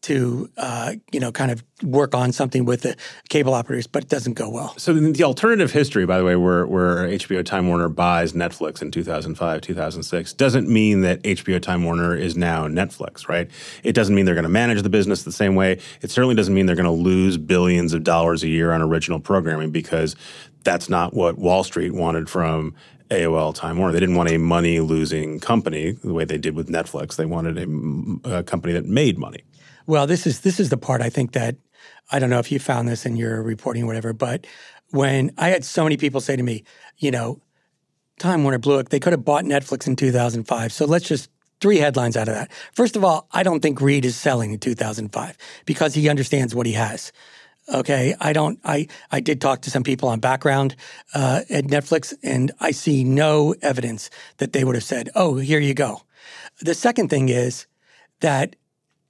[0.06, 2.96] to uh, you know kind of work on something with the
[3.28, 4.74] cable operators, but it doesn't go well.
[4.78, 8.90] So the alternative history, by the way, where where HBO Time Warner buys Netflix in
[8.90, 13.50] 2005, 2006, doesn't mean that HBO Time Warner is now Netflix, right?
[13.82, 15.80] It doesn't mean they're going to manage the business the same way.
[16.02, 19.18] It certainly doesn't mean they're going to lose billions of dollars a year on original
[19.18, 20.14] programming because
[20.62, 22.74] that's not what Wall Street wanted from
[23.10, 23.92] AOL Time Warner.
[23.92, 27.16] They didn't want a money losing company the way they did with Netflix.
[27.16, 29.44] They wanted a, a, company that made money.
[29.86, 31.56] Well, this is this is the part I think that
[32.10, 34.46] I don't know if you found this in your reporting or whatever, but
[34.90, 36.64] when I had so many people say to me,
[36.98, 37.40] you know,
[38.18, 38.88] Time Warner blew it.
[38.88, 40.72] They could have bought Netflix in 2005.
[40.72, 42.50] So let's just three headlines out of that.
[42.72, 46.66] First of all, I don't think Reed is selling in 2005 because he understands what
[46.66, 47.12] he has.
[47.72, 48.60] Okay, I don't.
[48.64, 50.76] I I did talk to some people on background
[51.14, 55.58] uh, at Netflix, and I see no evidence that they would have said, "Oh, here
[55.58, 56.02] you go."
[56.60, 57.66] The second thing is
[58.20, 58.54] that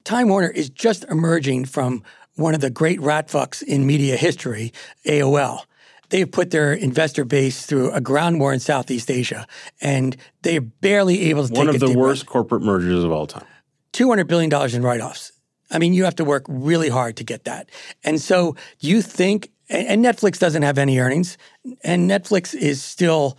[0.07, 2.05] Time Warner is just emerging from
[2.37, 4.73] one of the great rat fucks in media history,
[5.05, 5.65] AOL.
[6.11, 9.49] They've put their investor base through a ground war in Southeast Asia,
[9.81, 11.67] and they're barely able to take it.
[11.67, 13.47] one of the worst corporate mergers of all time.
[13.91, 15.33] Two hundred billion dollars in write-offs.
[15.73, 17.69] I mean, you have to work really hard to get that.
[18.05, 21.37] And so you think, and Netflix doesn't have any earnings,
[21.83, 23.39] and Netflix is still,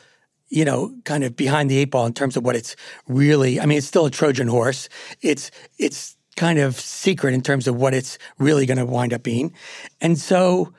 [0.50, 2.76] you know, kind of behind the eight ball in terms of what it's
[3.08, 3.58] really.
[3.58, 4.90] I mean, it's still a Trojan horse.
[5.22, 9.23] It's it's kind of secret in terms of what it's really going to wind up
[9.23, 9.54] being,
[10.00, 10.73] and so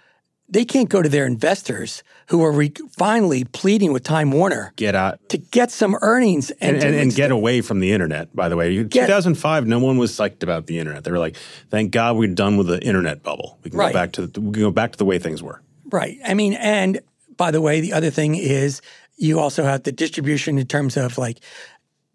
[0.49, 4.95] they can't go to their investors who are re- finally pleading with Time Warner get
[4.95, 8.35] out to get some earnings and, and, and, and get away from the internet.
[8.35, 11.05] By the way, in 2005, no one was psyched about the internet.
[11.05, 11.37] They were like,
[11.71, 13.59] "Thank God we're done with the internet bubble.
[13.63, 13.93] We can right.
[13.93, 16.19] go back to the, we can go back to the way things were." Right.
[16.25, 17.01] I mean, and
[17.37, 18.81] by the way, the other thing is
[19.17, 21.41] you also have the distribution in terms of like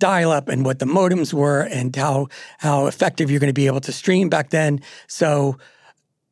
[0.04, 3.68] dial up and what the modems were and how how effective you're going to be
[3.68, 4.82] able to stream back then.
[5.08, 5.58] So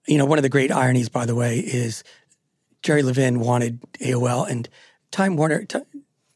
[0.08, 2.04] you know, one of the great ironies, by the way, is
[2.84, 4.68] Jerry Levin wanted AOL and
[5.12, 5.64] Time Warner.
[5.64, 5.80] T-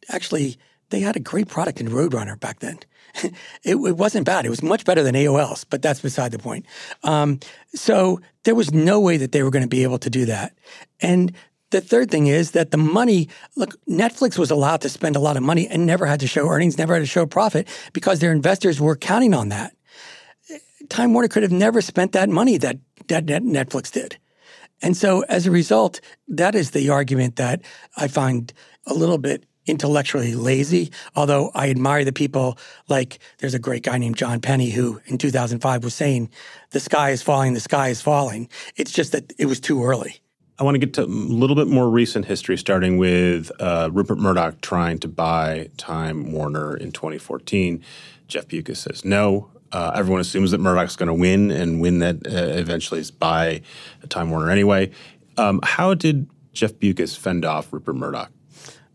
[0.07, 0.55] actually,
[0.91, 2.79] they had a great product in Roadrunner back then.
[3.23, 4.45] it, it, wasn't bad.
[4.45, 6.65] It was much better than AOL's, but that's beside the point.
[7.03, 7.41] Um,
[7.73, 10.53] so there was no way that they were going to be able to do that.
[11.01, 11.33] And
[11.71, 15.37] the third thing is that the money, look, Netflix was allowed to spend a lot
[15.37, 18.31] of money and never had to show earnings, never had to show profit because their
[18.31, 19.75] investors were counting on that.
[20.89, 24.17] Time Warner could have never spent that money that, that Netflix did.
[24.81, 27.61] And so as a result, that is the argument that
[27.97, 28.53] I find
[28.85, 33.97] a little bit intellectually lazy, although I admire the people like there's a great guy
[33.97, 36.29] named John Penny who in 2005 was saying,
[36.71, 38.47] the sky is falling, the sky is falling.
[38.75, 40.21] It's just that it was too early.
[40.57, 44.19] I want to get to a little bit more recent history, starting with uh, Rupert
[44.19, 47.83] Murdoch trying to buy Time Warner in 2014.
[48.29, 49.49] Jeff Bewkes says no.
[49.73, 53.61] Uh, everyone assumes that Murdoch's going to win and win that uh, eventually is by
[54.01, 54.91] a Time Warner anyway.
[55.37, 58.31] Um, how did Jeff Bewkes fend off Rupert Murdoch?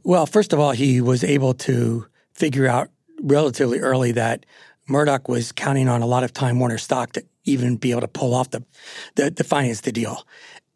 [0.03, 2.89] Well, first of all, he was able to figure out
[3.21, 4.47] relatively early that
[4.89, 8.09] Murdoch was counting on a lot of Time Warner stock to even be able to
[8.09, 8.65] pull off the,
[9.17, 10.27] the, the finance the deal.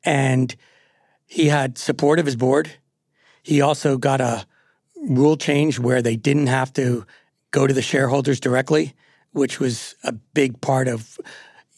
[0.04, 0.54] And
[1.34, 2.70] he had support of his board.
[3.42, 4.46] He also got a
[4.96, 7.06] rule change where they didn't have to
[7.50, 8.94] go to the shareholders directly
[9.34, 11.18] which was a big part of,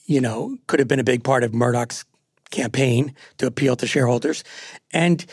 [0.04, 2.04] you know, could have been a big part of Murdoch's
[2.50, 4.44] campaign to appeal to shareholders,
[4.92, 5.26] and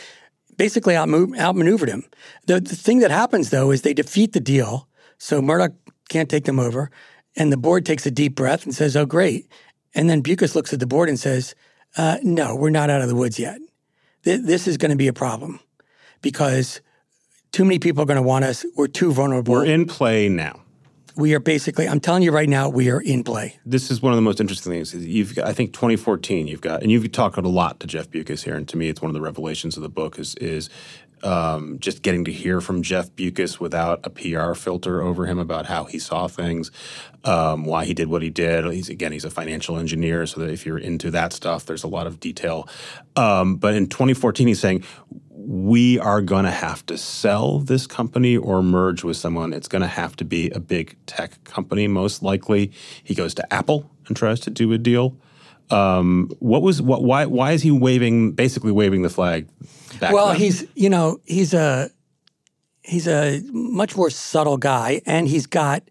[0.58, 2.04] basically outmaneuvered him.
[2.48, 5.74] The, the thing that happens though is they defeat the deal, so Murdoch
[6.10, 6.90] can't take them over,
[7.36, 9.52] and the board takes a deep breath and says, "Oh, great,"
[9.94, 11.56] and then Bewkes looks at the board and says,
[11.98, 13.60] uh, "No, we're not out of the woods yet.
[14.24, 15.60] Th- this is going to be a problem
[16.22, 16.82] because."
[17.52, 18.66] Too many people are going to want us.
[18.76, 19.54] We're too vulnerable.
[19.54, 20.64] We're in play now
[21.16, 24.12] we are basically i'm telling you right now we are in play this is one
[24.12, 27.38] of the most interesting things you've got, i think 2014 you've got and you've talked
[27.38, 29.84] a lot to jeff bewkes here and to me it's one of the revelations of
[29.84, 30.70] the book is is
[31.24, 35.66] um, just getting to hear from jeff bewkes without a pr filter over him about
[35.66, 36.72] how he saw things
[37.24, 40.50] um, why he did what he did he's again he's a financial engineer so that
[40.50, 42.68] if you're into that stuff there's a lot of detail
[43.16, 44.84] um, but in 2014 he's saying
[45.46, 49.52] we are going to have to sell this company or merge with someone.
[49.52, 52.72] It's going to have to be a big tech company, most likely.
[53.04, 55.18] He goes to Apple and tries to do a deal.
[55.70, 57.04] Um, what was what?
[57.04, 57.26] Why?
[57.26, 58.34] Why is he waving?
[58.34, 59.48] Basically, waving the flag.
[60.12, 60.38] Well, then?
[60.38, 61.90] he's you know he's a
[62.82, 65.84] he's a much more subtle guy, and he's got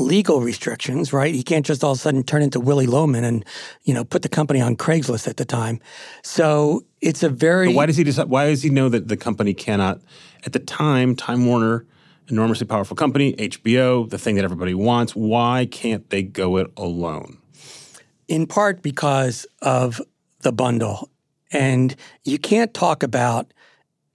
[0.00, 1.34] legal restrictions, right?
[1.34, 3.44] He can't just all of a sudden turn into Willy Loman and,
[3.84, 5.80] you know, put the company on Craigslist at the time.
[6.22, 7.68] So it's a very.
[7.68, 8.28] But why does he decide?
[8.28, 10.00] Why does he know that the company cannot?
[10.46, 11.84] At the time, Time Warner,
[12.28, 15.16] enormously powerful company, HBO, the thing that everybody wants.
[15.16, 17.38] Why can't they go it alone?
[18.28, 20.00] In part because of
[20.40, 21.10] the bundle,
[21.50, 23.52] and you can't talk about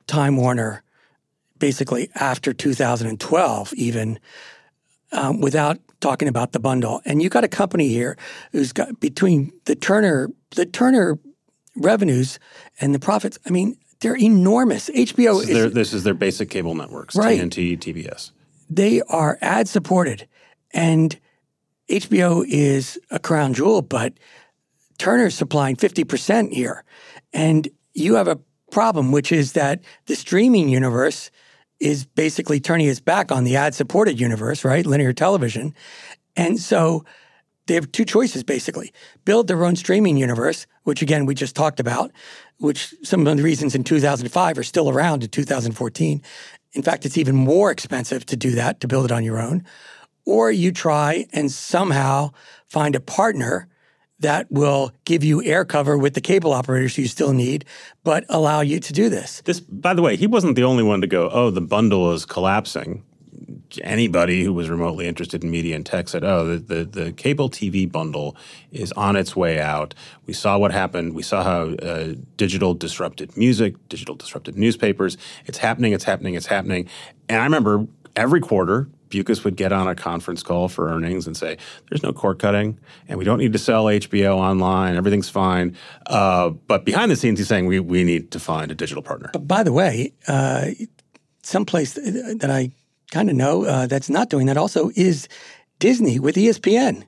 [0.07, 0.83] Time Warner
[1.59, 4.19] basically after 2012 even
[5.11, 7.01] um, without talking about the bundle.
[7.05, 8.17] And you got a company here
[8.51, 11.19] who's got between the Turner the Turner
[11.75, 12.39] revenues
[12.81, 13.39] and the profits.
[13.45, 14.89] I mean, They're enormous.
[14.89, 17.39] HBO This is, their, this is their basic cable networks, Right.
[17.39, 18.31] TNT, TBS.
[18.69, 20.27] they are ad supported
[20.71, 21.17] and
[21.89, 24.13] HBO is a crown jewel, but
[24.97, 26.83] Turner's supplying 50% here.
[27.33, 28.39] And you have a
[28.73, 31.31] problem, which is that the streaming universe
[31.79, 34.85] is basically turning its back on the ad supported universe, right?
[34.85, 35.73] Linear television.
[36.35, 37.05] And so
[37.67, 38.91] they have two choices basically
[39.25, 42.11] build their own streaming universe, which again, we just talked about,
[42.57, 46.21] which some of the reasons in 2005 are still around in 2014.
[46.73, 49.63] In fact, it's even more expensive to do that, to build it on your own.
[50.25, 52.31] Or you try and somehow
[52.69, 53.67] find a partner
[54.23, 57.65] that will give you air cover with the cable operators you still need,
[58.03, 59.41] but allow you to do this.
[59.45, 62.25] This, by the way, he wasn't the only one to go, oh, the bundle is
[62.25, 63.03] collapsing.
[63.81, 67.49] Anybody who was remotely interested in media and tech said, oh, the, the, the cable
[67.49, 68.35] TV bundle
[68.71, 69.95] is on its way out.
[70.25, 71.13] We saw what happened.
[71.13, 75.17] We saw how uh, digital disrupted music, digital disrupted newspapers.
[75.45, 76.87] It's happening, it's happening, it's happening.
[77.27, 81.37] And I remember every quarter, Bewkes would get on a conference call for earnings and
[81.37, 81.57] say,
[81.89, 84.95] "There's no cord cutting, and we don't need to sell HBO online.
[84.95, 85.75] Everything's fine."
[86.07, 89.29] Uh, but behind the scenes, he's saying we we need to find a digital partner.
[89.31, 90.71] But by the way, uh,
[91.43, 92.71] someplace that I
[93.11, 95.27] kind of know uh, that's not doing that also is
[95.79, 97.03] Disney with ESPN.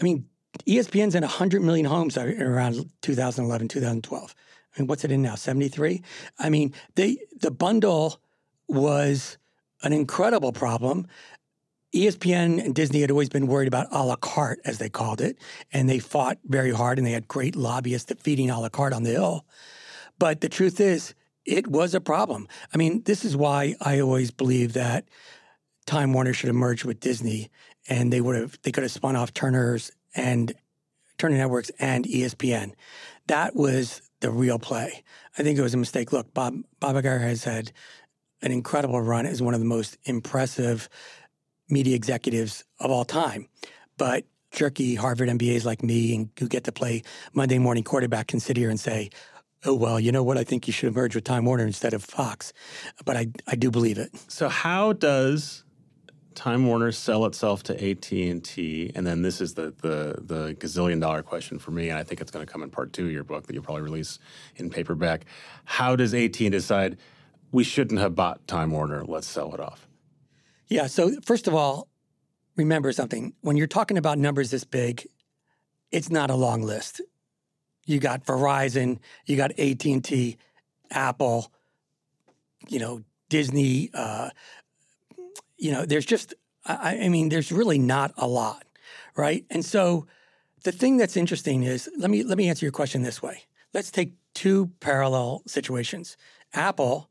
[0.00, 0.26] I mean,
[0.66, 4.34] ESPN's in 100 million homes around 2011, 2012.
[4.76, 5.34] I mean, what's it in now?
[5.34, 6.02] 73?
[6.38, 8.20] I mean, they, the bundle
[8.68, 9.36] was
[9.82, 11.06] an incredible problem.
[11.94, 15.36] ESPN and Disney had always been worried about a la carte, as they called it,
[15.72, 19.02] and they fought very hard and they had great lobbyists defeating a la carte on
[19.02, 19.44] the Hill.
[20.18, 21.14] But the truth is,
[21.44, 22.46] it was a problem.
[22.72, 25.06] I mean, this is why I always believe that
[25.86, 27.50] Time Warner should have merged with Disney,
[27.88, 30.52] and they would have they could have spun off Turner's and
[31.18, 32.74] Turner Networks and ESPN.
[33.26, 35.02] That was the real play.
[35.38, 36.12] I think it was a mistake.
[36.12, 37.72] Look, Bob Bob Iger has had
[38.42, 40.88] an incredible run as one of the most impressive
[41.68, 43.48] media executives of all time,
[43.96, 48.40] but jerky Harvard MBAs like me and who get to play Monday morning quarterback can
[48.40, 49.10] sit here and say,
[49.64, 50.38] oh, well, you know what?
[50.38, 52.52] I think you should have merged with Time Warner instead of Fox.
[53.04, 54.10] But I, I do believe it.
[54.28, 55.64] So how does
[56.34, 61.22] Time Warner sell itself to AT and then this is the the the gazillion dollar
[61.22, 63.24] question for me, and I think it's going to come in part two of your
[63.24, 64.18] book that you'll probably release
[64.56, 65.26] in paperback.
[65.64, 66.96] How does AT and decide
[67.52, 69.04] we shouldn't have bought Time Warner?
[69.04, 69.86] Let's sell it off.
[70.68, 70.86] Yeah.
[70.86, 71.88] So, first of all,
[72.56, 73.34] remember something.
[73.40, 75.06] When you're talking about numbers this big,
[75.90, 77.00] it's not a long list.
[77.86, 80.36] You got Verizon, you got AT&T,
[80.90, 81.52] Apple,
[82.68, 83.90] you know, Disney.
[83.92, 84.30] Uh,
[85.56, 86.34] you know, there's just,
[86.64, 88.64] I, I mean, there's really not a lot,
[89.16, 89.44] right?
[89.50, 90.06] And so,
[90.62, 93.44] the thing that's interesting is, let me let me answer your question this way.
[93.72, 96.16] Let's take two parallel situations.
[96.52, 97.09] Apple,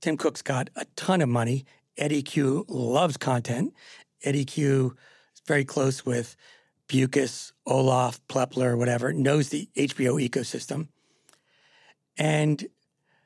[0.00, 1.64] Tim Cook's got a ton of money.
[1.96, 3.74] Eddy Cue loves content.
[4.22, 4.94] Eddy Cue
[5.34, 6.36] is very close with
[6.88, 10.88] Bewkes, Olaf, Plepler, whatever, knows the HBO ecosystem.
[12.16, 12.66] And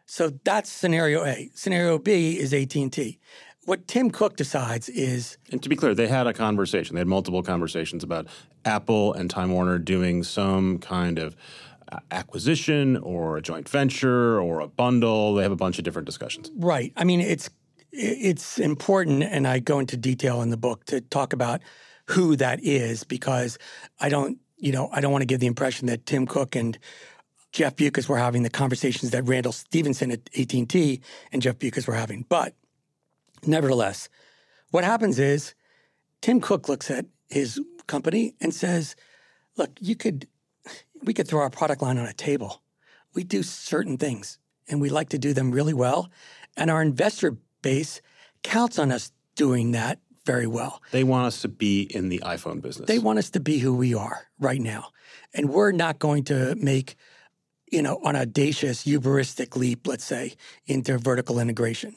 [0.07, 1.51] so that's scenario A.
[1.55, 3.19] Scenario B is AT&T.
[3.65, 6.97] What Tim Cook decides is And to be clear, they had a conversation.
[6.97, 8.27] They had multiple conversations about
[8.65, 11.37] Apple and Time Warner doing some kind of
[12.11, 15.35] acquisition or a joint venture or a bundle.
[15.35, 16.51] They have a bunch of different discussions.
[16.57, 16.93] Right.
[16.97, 17.51] I mean, it's
[17.93, 21.61] it's important, and I go into detail in the book to talk about
[22.07, 23.59] who that is because
[24.01, 26.79] I don't, you know, I don't want to give the impression that Tim Cook and
[27.53, 31.01] Jeff Bewkes were having the conversations that Randall Stephenson at AT&T
[31.33, 32.25] and Jeff Bewkes were having.
[32.29, 32.55] But
[33.45, 34.09] nevertheless,
[34.71, 35.55] what happens is
[36.23, 38.97] Tim Cook looks at his company and says,
[39.57, 40.27] "Look, you could,
[41.05, 42.63] we could throw our product line on a table.
[43.15, 44.39] We do certain things,
[44.69, 46.11] and we like to do them really well,
[46.57, 48.01] and our investor base
[48.43, 50.81] counts on us doing that very well.
[50.93, 52.87] They want us to be in the iPhone business.
[52.87, 54.89] They want us to be who we are right now.
[55.35, 56.97] And we're not going to make,
[57.71, 60.35] you know, an audacious, hubristic leap, let's say,
[60.67, 61.97] into vertical integration.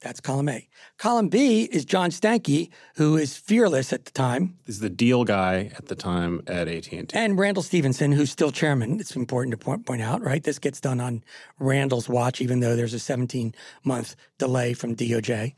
[0.00, 0.68] That's column A.
[0.96, 5.72] Column B is John Stankey, who is fearless at the time, is the deal guy
[5.76, 7.08] at the time at AT&T.
[7.12, 9.00] and Randall Stephenson, who's still chairman.
[9.00, 10.42] It's important to point, point out, right?
[10.42, 11.24] This gets done on
[11.58, 15.54] Randall's watch, even though there's a 17 month delay from DOJ.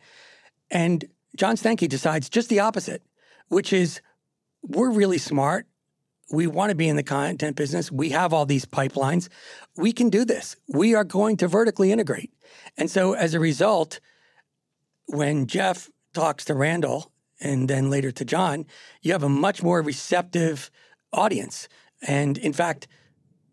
[0.70, 1.04] And
[1.36, 3.02] John Stankey decides just the opposite,
[3.48, 4.00] which is
[4.62, 5.66] we're really smart.
[6.32, 7.90] We want to be in the content business.
[7.90, 9.28] We have all these pipelines.
[9.76, 10.56] We can do this.
[10.68, 12.32] We are going to vertically integrate.
[12.78, 14.00] And so as a result,
[15.10, 18.66] when Jeff talks to Randall and then later to John,
[19.02, 20.70] you have a much more receptive
[21.12, 21.68] audience.
[22.06, 22.88] And in fact,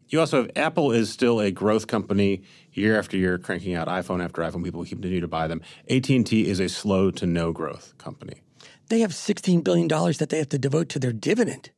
[0.09, 4.23] You also have Apple is still a growth company year after year, cranking out iPhone
[4.23, 4.63] after iPhone.
[4.63, 5.61] People continue to buy them.
[5.89, 8.41] AT and T is a slow to no growth company.
[8.89, 11.71] They have $16 billion that they have to devote to their dividend.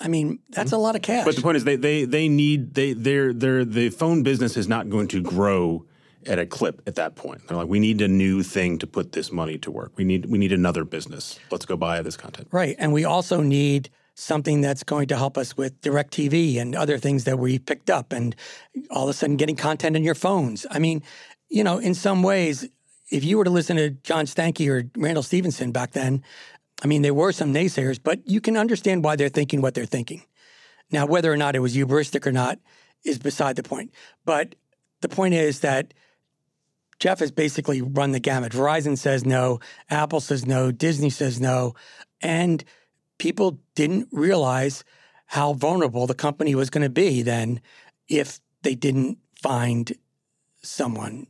[0.00, 0.76] I mean, that's mm-hmm.
[0.76, 1.24] a lot of cash.
[1.24, 4.68] But the point is, they they they need they they're they're the phone business is
[4.68, 5.86] not going to grow
[6.26, 7.46] at a clip at that point.
[7.46, 9.92] They're like, we need a new thing to put this money to work.
[9.96, 11.38] We need we need another business.
[11.50, 12.48] Let's go buy this content.
[12.50, 16.96] Right, and we also need something that's going to help us with DirecTV and other
[16.96, 18.34] things that we picked up, and
[18.90, 20.66] all of a sudden getting content in your phones.
[20.70, 21.02] I mean,
[21.48, 22.66] you know, in some ways,
[23.10, 26.22] if you were to listen to John Stankey or Randall Stephenson back then,
[26.82, 29.86] I mean, there were some naysayers, but you can understand why they're thinking what they're
[29.86, 30.24] thinking.
[30.90, 32.58] Now, whether or not it was hubristic or not
[33.04, 33.92] is beside the point.
[34.24, 34.54] But
[35.00, 35.94] the point is that
[36.98, 38.52] Jeff has basically run the gamut.
[38.52, 41.74] Verizon says no, Apple says no, Disney says no,
[42.20, 42.64] and
[43.18, 44.84] people didn't realize
[45.26, 47.60] how vulnerable the company was going to be then
[48.08, 49.92] if they didn't find
[50.62, 51.26] someone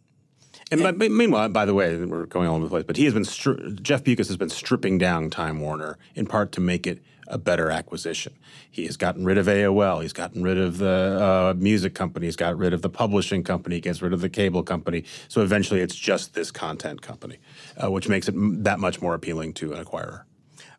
[0.71, 3.05] and, and by, meanwhile, by the way, we're going all over the place, but he
[3.05, 6.87] has been stri- Jeff Bewkes has been stripping down Time Warner in part to make
[6.87, 8.35] it a better acquisition.
[8.71, 10.03] He has gotten rid of AOL.
[10.03, 10.87] He's gotten rid of the
[11.21, 12.27] uh, music company.
[12.27, 13.77] He's got rid of the publishing company.
[13.77, 15.05] He gets rid of the cable company.
[15.29, 17.39] So eventually, it's just this content company,
[17.83, 20.23] uh, which makes it that much more appealing to an acquirer.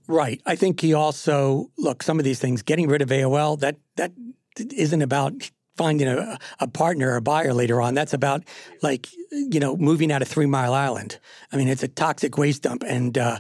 [0.08, 0.42] Right.
[0.46, 2.62] I think he also look some of these things.
[2.62, 4.14] Getting rid of AOL that that
[4.58, 7.94] isn't about finding a, a partner, or a buyer later on.
[7.94, 8.44] That's about
[8.82, 11.20] like, you know, moving out of Three Mile Island.
[11.52, 13.40] I mean, it's a toxic waste dump, and uh,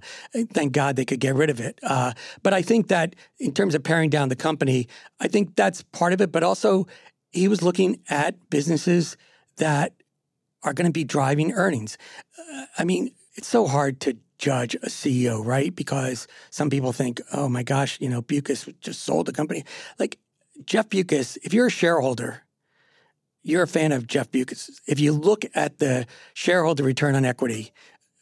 [0.54, 1.80] thank God they could get rid of it.
[1.84, 2.14] Uh,
[2.44, 4.88] but I think that in terms of paring down the company,
[5.20, 6.32] I think that's part of it.
[6.32, 6.88] But also,
[7.32, 9.18] he was looking at businesses
[9.58, 9.94] that
[10.64, 11.98] are going to be driving earnings.
[12.38, 15.76] Uh, I mean, it's so hard to judge a CEO, right?
[15.76, 19.64] Because some people think, oh my gosh, you know, Bewkes just sold the company.
[20.00, 20.18] Like
[20.66, 22.44] Jeff Bewkes, if you're a shareholder,
[23.44, 24.82] you're a fan of Jeff Bewkes.
[24.88, 27.72] If you look at the shareholder return on equity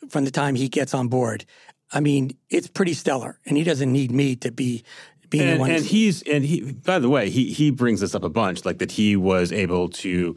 [0.09, 1.45] from the time he gets on board,
[1.91, 4.83] I mean, it's pretty stellar, and he doesn't need me to be
[5.29, 5.71] being and, the one.
[5.71, 6.73] And he's and he.
[6.73, 9.89] By the way, he he brings this up a bunch, like that he was able
[9.89, 10.35] to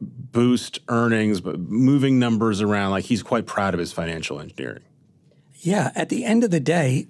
[0.00, 2.90] boost earnings, but moving numbers around.
[2.90, 4.82] Like he's quite proud of his financial engineering.
[5.60, 7.08] Yeah, at the end of the day,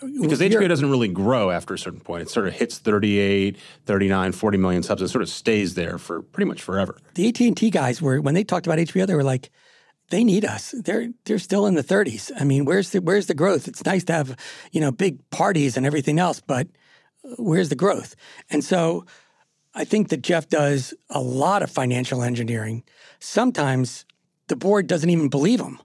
[0.00, 2.22] because HBO doesn't really grow after a certain point.
[2.22, 5.02] It sort of hits 38, 39, 40 million subs.
[5.02, 6.96] It sort of stays there for pretty much forever.
[7.14, 9.50] The AT&T guys were when they talked about HBO they were like
[10.10, 10.74] they need us.
[10.76, 12.30] They're they're still in the 30s.
[12.38, 13.68] I mean, where's the where's the growth?
[13.68, 14.36] It's nice to have,
[14.72, 16.66] you know, big parties and everything else, but
[17.24, 18.16] uh, where's the growth?
[18.50, 19.06] And so
[19.74, 22.82] I think that Jeff does a lot of financial engineering.
[23.20, 24.04] Sometimes
[24.48, 25.78] the board doesn't even believe him.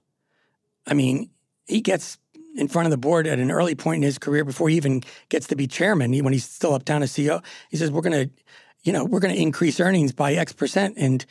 [0.86, 1.30] I mean,
[1.66, 2.18] he gets
[2.56, 5.02] in front of the board at an early point in his career before he even
[5.28, 7.42] gets to be chairman, when he's still uptown as CEO.
[7.70, 8.34] He says, "We're going to,
[8.82, 11.24] you know, we're going to increase earnings by X percent," and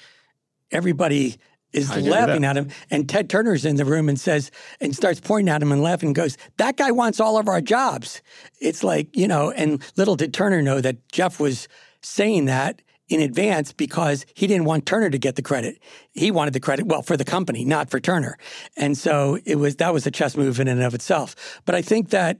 [0.71, 1.38] everybody
[1.76, 2.69] is laughing at him.
[2.89, 4.49] And Ted Turner's in the room and says,
[4.80, 7.61] and starts pointing at him and laughing and goes, That guy wants all of our
[7.61, 8.21] jobs.
[8.61, 11.67] It's like, you know, and little did Turner know that Jeff was
[12.01, 15.80] saying that in advance because he didn't want Turner to get the credit.
[16.14, 18.38] He wanted the credit, well, for the company, not for Turner.
[18.76, 21.36] And so it was, that was a chess move in and of itself.
[21.66, 22.39] But I think that,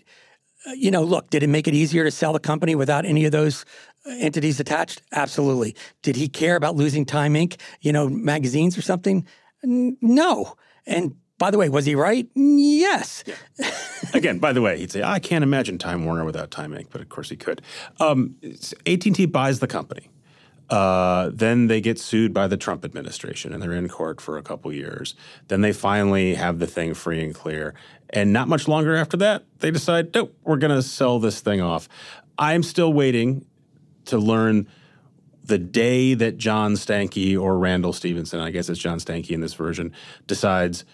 [0.68, 3.26] uh, you know, look, did it make it easier to sell the company without any
[3.26, 3.66] of those
[4.07, 5.03] uh, entities attached?
[5.11, 5.76] Absolutely.
[6.01, 9.26] Did he care about losing Time Inc., you know, magazines or something?
[9.63, 10.55] No.
[10.88, 12.28] And by the way, was he right?
[12.34, 13.24] Yes.
[13.28, 13.72] Yeah.
[14.13, 17.01] Again, by the way, he'd say, I can't imagine Time Warner without Time Inc., but
[17.01, 17.61] of course he could.
[17.99, 18.36] Um,
[18.86, 20.09] AT&T buys the company.
[20.70, 24.41] Uh, then they get sued by the Trump administration and they're in court for a
[24.41, 25.13] couple years.
[25.47, 27.76] Then they finally have the thing free and clear.
[28.09, 31.61] And not much longer after that, they decide, nope, we're going to sell this thing
[31.61, 31.88] off.
[32.38, 33.45] I'm still waiting
[34.05, 34.68] to learn
[35.43, 39.53] the day that John Stankey or Randall Stephenson, I guess it's John Stankey in this
[39.53, 39.93] version,
[40.26, 40.86] decides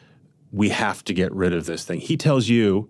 [0.51, 2.01] we have to get rid of this thing.
[2.01, 2.89] He tells you,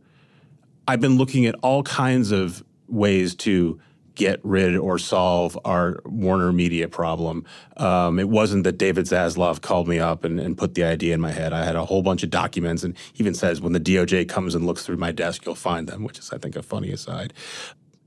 [0.87, 3.79] I've been looking at all kinds of ways to
[4.15, 7.45] get rid or solve our Warner Media problem.
[7.77, 11.21] Um, it wasn't that David Zaslav called me up and, and, put the idea in
[11.21, 11.53] my head.
[11.53, 14.65] I had a whole bunch of documents and even says when the DOJ comes and
[14.65, 17.33] looks through my desk, you'll find them, which is, I think, a funny aside.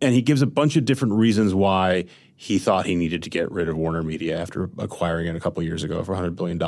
[0.00, 2.04] And he gives a bunch of different reasons why
[2.36, 5.62] he thought he needed to get rid of Warner Media after acquiring it a couple
[5.62, 6.60] years ago for $100 billion.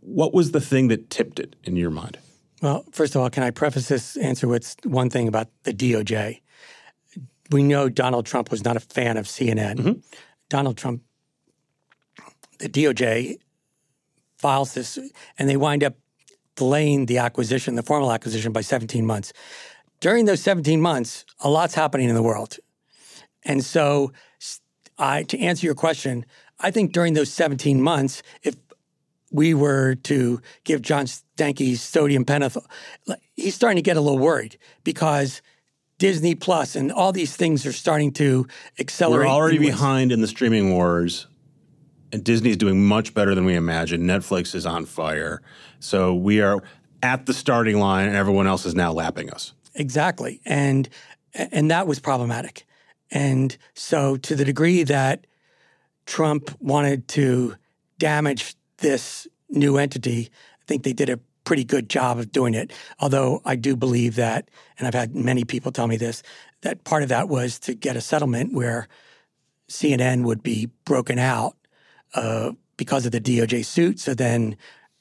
[0.00, 2.18] What was the thing that tipped it in your mind?
[2.62, 6.41] Well, first of all, can I preface this answer with one thing about the DOJ?
[7.52, 9.76] We know Donald Trump was not a fan of CNN.
[9.76, 10.00] Mm-hmm.
[10.48, 11.02] Donald Trump,
[12.58, 13.38] the DOJ
[14.38, 14.98] files this,
[15.38, 15.94] and they wind up
[16.56, 19.32] delaying the acquisition, the formal acquisition, by 17 months.
[20.00, 22.56] During those 17 months, a lot's happening in the world.
[23.44, 24.12] And so
[24.98, 26.26] I to answer your question,
[26.60, 28.56] I think during those 17 months, if
[29.30, 32.66] we were to give John Stankey sodium pentothal,
[33.34, 35.40] he's starting to get a little worried because
[36.02, 38.48] Disney Plus and all these things are starting to
[38.80, 39.28] accelerate.
[39.28, 41.28] We're already in behind in the streaming wars,
[42.10, 44.02] and Disney's doing much better than we imagined.
[44.02, 45.42] Netflix is on fire.
[45.78, 46.60] So we are
[47.04, 49.52] at the starting line, and everyone else is now lapping us.
[49.76, 50.40] Exactly.
[50.44, 50.88] And
[51.34, 52.66] and that was problematic.
[53.12, 55.28] And so to the degree that
[56.06, 57.54] Trump wanted to
[57.98, 60.30] damage this new entity,
[60.60, 62.72] I think they did a pretty good job of doing it.
[63.00, 66.22] Although I do believe that, and I've had many people tell me this,
[66.62, 68.88] that part of that was to get a settlement where
[69.68, 71.56] CNN would be broken out
[72.14, 73.98] uh, because of the DOJ suit.
[73.98, 74.56] So then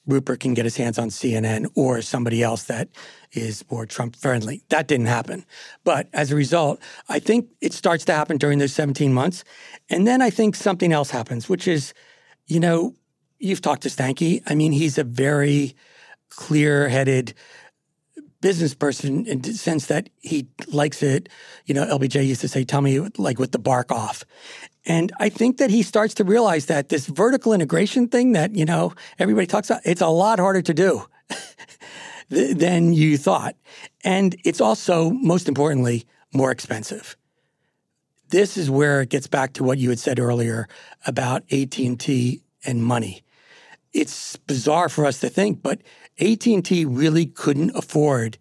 [0.08, 2.89] Rupert can get his hands on CNN or somebody else that
[3.34, 4.64] is more Trump friendly.
[4.70, 5.46] That didn't happen.
[5.84, 9.44] But as a result, I think it starts to happen during those 17 months.
[9.89, 11.94] And then I think something else happens, which is,
[12.48, 12.96] you know,
[13.39, 14.42] you've talked to Stankey.
[14.48, 15.76] I mean, he's a very
[16.32, 17.34] clear headed
[18.42, 21.30] business person in the sense that he likes it.
[21.66, 24.26] You know, LBJ used to say, tell me like with the bark off.
[24.86, 28.66] And I think that he starts to realize that this vertical integration thing that, you
[28.66, 31.06] know, everybody talks about, it's a lot harder to do
[32.30, 33.56] than you thought.
[34.04, 37.16] And it's also, most importantly, more expensive.
[38.30, 40.68] This is where it gets back to what you had said earlier
[41.06, 43.24] about AT&T and money.
[43.94, 45.82] It's bizarre for us to think, but
[46.20, 48.38] AT&T really couldn't afford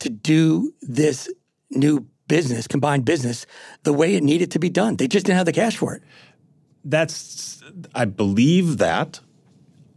[0.00, 1.28] to do this
[1.70, 3.46] new business, combined business,
[3.82, 4.96] the way it needed to be done.
[4.96, 6.02] They just didn't have the cash for it.
[6.84, 7.62] That's,
[7.94, 9.20] I believe that.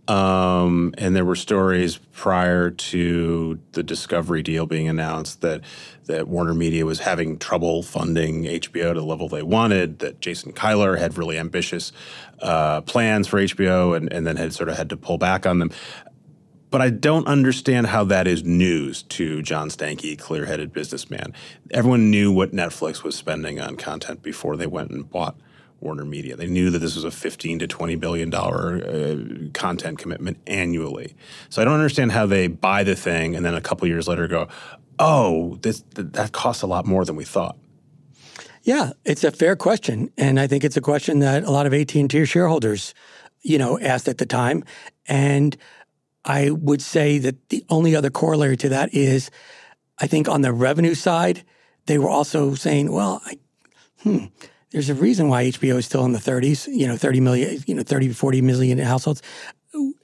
[0.07, 5.61] Um, and there were stories prior to the Discovery deal being announced that
[6.05, 9.99] that Warner Media was having trouble funding HBO to the level they wanted.
[9.99, 11.91] That Jason Kilar had really ambitious
[12.41, 15.59] uh, plans for HBO, and, and then had sort of had to pull back on
[15.59, 15.71] them.
[16.78, 21.34] But I don't understand how that is news to John Stankey, clear-headed businessman.
[21.71, 25.36] Everyone knew what Netflix was spending on content before they went and bought
[25.80, 26.36] Warner Media.
[26.36, 29.15] They knew that this was a 15 to 20 billion dollar uh,
[29.55, 31.15] content commitment annually.
[31.49, 34.28] So I don't understand how they buy the thing and then a couple years later
[34.28, 34.47] go,
[34.99, 37.57] "Oh, this th- that costs a lot more than we thought."
[38.61, 41.73] Yeah, it's a fair question, and I think it's a question that a lot of
[41.73, 42.93] AT and T shareholders,
[43.41, 44.63] you know, asked at the time.
[45.07, 45.57] And
[46.28, 49.32] I would say that the only other corollary to that is,
[49.97, 51.43] I think on the revenue side,
[51.86, 53.39] they were also saying, "Well, I,
[54.03, 54.25] hmm."
[54.71, 57.73] there's a reason why HBO is still in the 30s, you know, 30 million, you
[57.73, 59.21] know, 30, 40 million households.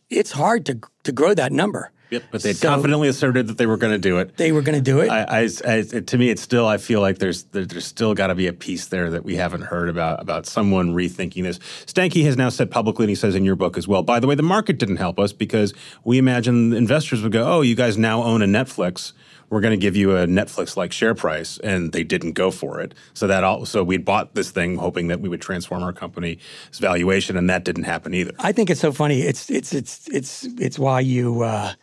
[0.09, 1.91] It's hard to to grow that number.
[2.13, 4.37] Yep, but they So- confidently asserted that they were going to do it.
[4.37, 5.09] They were going to do it.
[5.09, 6.67] I, I, I, to me, it's still.
[6.67, 9.35] I feel like there's there, there's still got to be a piece there that we
[9.35, 11.57] haven't heard about about someone rethinking this.
[11.87, 14.03] Stankey has now said publicly, and he says in your book as well.
[14.03, 17.61] By the way, the market didn't help us because we imagined investors would go, "Oh,
[17.61, 19.13] you guys now own a Netflix.
[19.49, 22.93] We're going to give you a Netflix-like share price," and they didn't go for it.
[23.13, 23.65] So that all.
[23.65, 26.39] So we bought this thing hoping that we would transform our company's
[26.79, 28.33] valuation, and that didn't happen either.
[28.39, 29.21] I think it's so funny.
[29.21, 31.73] It's it's it's it's it's why you uh,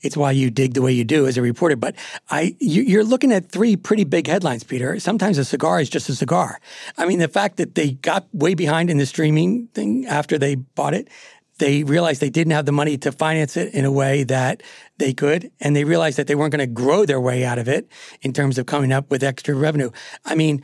[0.00, 1.76] it's why you dig the way you do as a reporter.
[1.76, 1.94] But
[2.30, 4.98] I you, you're looking at three pretty big headlines, Peter.
[5.00, 6.60] Sometimes a cigar is just a cigar.
[6.96, 10.54] I mean, the fact that they got way behind in the streaming thing after they
[10.54, 11.08] bought it.
[11.58, 14.62] They realized they didn't have the money to finance it in a way that
[14.98, 17.66] they could, and they realized that they weren't going to grow their way out of
[17.66, 17.90] it
[18.22, 19.90] in terms of coming up with extra revenue.
[20.24, 20.62] I mean,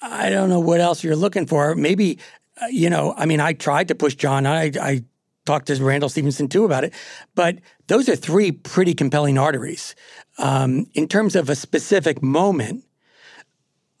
[0.00, 1.74] I don't know what else you're looking for.
[1.74, 2.20] Maybe,
[2.62, 4.46] uh, you know, I mean, I tried to push John.
[4.46, 5.02] I, I
[5.46, 6.92] talked to Randall Stephenson too about it,
[7.34, 9.94] but those are three pretty compelling arteries.
[10.38, 12.84] Um, in terms of a specific moment,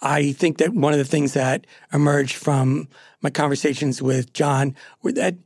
[0.00, 2.88] I think that one of the things that emerged from
[3.22, 5.36] my conversations with John were that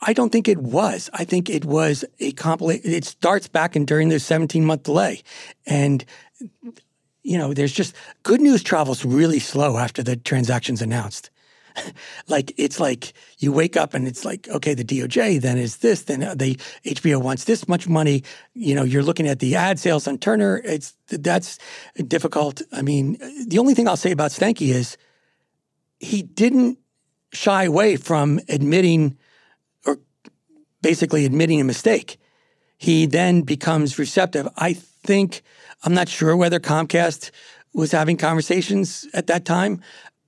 [0.00, 1.08] I don't think it was.
[1.14, 5.22] I think it was a compli It starts back and during the 17 month delay.
[5.64, 6.04] And,
[7.22, 11.30] you know, there's just good news travels really slow after the transaction's announced.
[12.28, 16.02] like, it's like you wake up and it's like, okay, the DOJ then is this,
[16.02, 16.54] then uh, the
[16.84, 18.22] HBO wants this much money.
[18.54, 20.60] You know, you're looking at the ad sales on Turner.
[20.64, 21.58] It's that's
[22.06, 22.62] difficult.
[22.72, 24.96] I mean, uh, the only thing I'll say about Stankey is
[25.98, 26.78] he didn't
[27.32, 29.16] shy away from admitting
[29.84, 29.98] or
[30.82, 32.18] basically admitting a mistake.
[32.78, 34.48] He then becomes receptive.
[34.56, 35.42] I think,
[35.82, 37.30] I'm not sure whether Comcast
[37.72, 39.80] was having conversations at that time,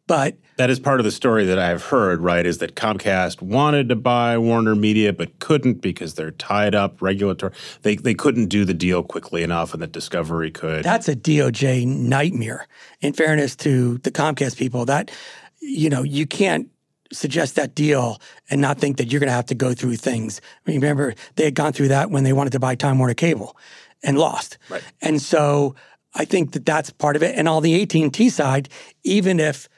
[0.08, 2.44] but That is part of the story that I've heard, right?
[2.44, 7.52] Is that Comcast wanted to buy Warner Media but couldn't because they're tied up regulatory.
[7.82, 10.84] They they couldn't do the deal quickly enough, and that Discovery could.
[10.84, 12.66] that's a DOJ nightmare.
[13.00, 15.12] In fairness to the Comcast people, that,
[15.60, 16.68] you know, you can't
[17.12, 20.40] suggest that deal and not think that you're going to have to go through things.
[20.66, 23.56] Remember, they had gone through that when they wanted to buy Time Warner Cable
[24.02, 24.58] and lost.
[24.68, 24.82] Right.
[25.00, 25.74] And so
[26.14, 27.36] I think that that's part of it.
[27.36, 28.68] And on the AT&T side,
[29.04, 29.68] even if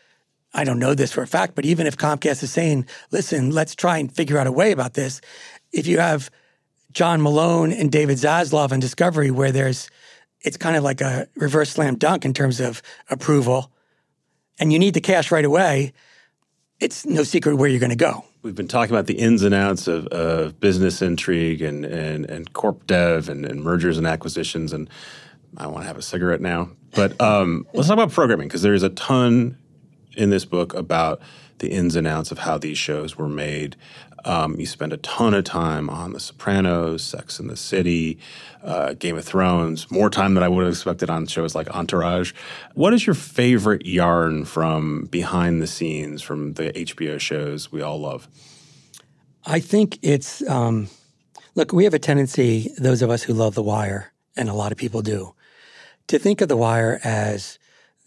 [0.53, 3.75] I don't know this for a fact, but even if Comcast is saying, "Listen, let's
[3.75, 5.21] try and figure out a way about this,"
[5.73, 6.31] if you have
[6.93, 9.89] John Malone and David Zaslav on Discovery, where there's
[10.43, 13.71] it's kind of like a reverse slam dunk in terms of approval,
[14.59, 15.93] and you need the cash right away,
[16.81, 18.25] it's no secret where you're going to go.
[18.43, 22.51] We've been talking about the ins and outs of, of business intrigue and, and, and
[22.55, 24.73] corp dev and, and mergers and acquisitions.
[24.73, 24.89] And
[25.59, 26.71] I want to have a cigarette now.
[26.95, 29.59] But um, let's talk about programming because there's a ton
[30.17, 31.21] in this book about
[31.59, 33.77] the ins and outs of how these shows were made.
[34.25, 38.19] Um, you spend a ton of time on The Sopranos, Sex and the City,
[38.63, 42.33] uh, Game of Thrones, more time than I would have expected on shows like Entourage.
[42.75, 48.01] What is your favorite yarn from behind the scenes from the HBO shows we all
[48.01, 48.29] love?
[49.47, 50.89] I think it's um,
[51.55, 51.73] look.
[51.73, 54.77] We have a tendency, those of us who love The Wire, and a lot of
[54.77, 55.35] people do,
[56.09, 57.59] to think of The Wire as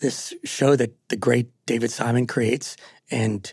[0.04, 2.78] this show that the great David Simon creates
[3.10, 3.52] and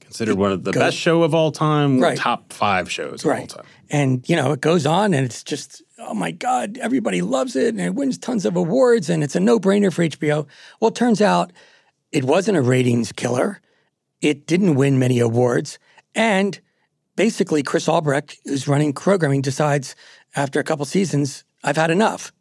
[0.00, 2.16] Considered one of the best show of all time, Right.
[2.16, 3.66] top five shows of all time.
[3.90, 7.68] And you know, it goes on and it's just, oh my God, everybody loves it
[7.74, 10.46] and it wins tons of awards and it's a no-brainer for HBO.
[10.80, 11.52] Well, it turns out
[12.10, 13.60] it wasn't a ratings killer.
[14.22, 15.78] It didn't win many awards.
[16.14, 16.58] And
[17.14, 19.94] basically Chris Albrecht, who's running programming, decides
[20.34, 22.32] after a couple seasons, I've had enough.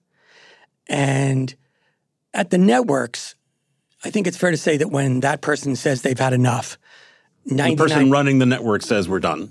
[0.88, 1.54] And
[2.38, 3.36] at the networks,
[4.06, 6.78] I think it's fair to say that when that person says they've had enough,
[7.46, 9.50] The person running the network says we're done.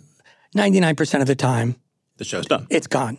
[0.55, 1.77] 99% of the time,
[2.17, 2.67] The show's done.
[2.71, 3.19] it's gone.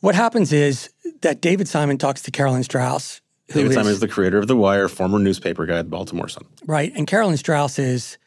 [0.00, 0.90] What happens is
[1.22, 3.20] that David Simon talks to Carolyn Strauss,
[3.52, 5.90] who David is- Simon is the creator of The Wire, former newspaper guy at the
[5.90, 6.44] Baltimore Sun.
[6.66, 8.18] right, and Carolyn Strauss is,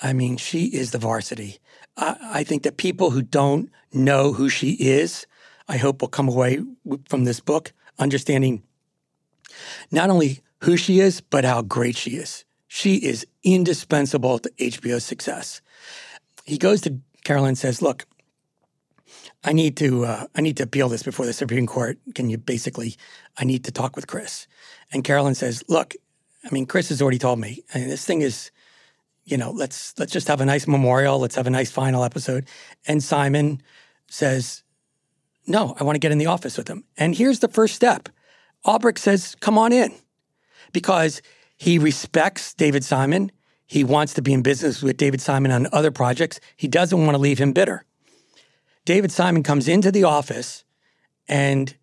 [0.00, 1.58] I mean, she is the varsity.
[1.96, 5.26] I, I think that people who don't know who she is,
[5.68, 6.60] I hope will come away
[7.08, 8.62] from this book understanding
[9.90, 12.44] not only who she is, but how great she is.
[12.66, 15.60] She is indispensable to HBO's success.
[16.44, 18.06] He goes to Carolyn and says, "Look,
[19.44, 21.98] I need to uh, I need to appeal this before the Supreme Court.
[22.14, 22.96] Can you basically
[23.38, 24.46] I need to talk with Chris?"
[24.92, 25.94] And Carolyn says, "Look,
[26.44, 28.50] I mean, Chris has already told me, and this thing is,
[29.24, 31.18] you know, let's let's just have a nice memorial.
[31.18, 32.46] Let's have a nice final episode."
[32.86, 33.62] And Simon
[34.08, 34.62] says,
[35.46, 38.08] "No, I want to get in the office with him." And here's the first step.
[38.64, 39.94] Albrecht says, "Come on in,"
[40.72, 41.22] because
[41.56, 43.30] he respects David Simon.
[43.66, 46.40] He wants to be in business with David Simon on other projects.
[46.56, 47.84] He doesn't want to leave him bitter.
[48.84, 50.64] David Simon comes into the office
[51.26, 51.74] and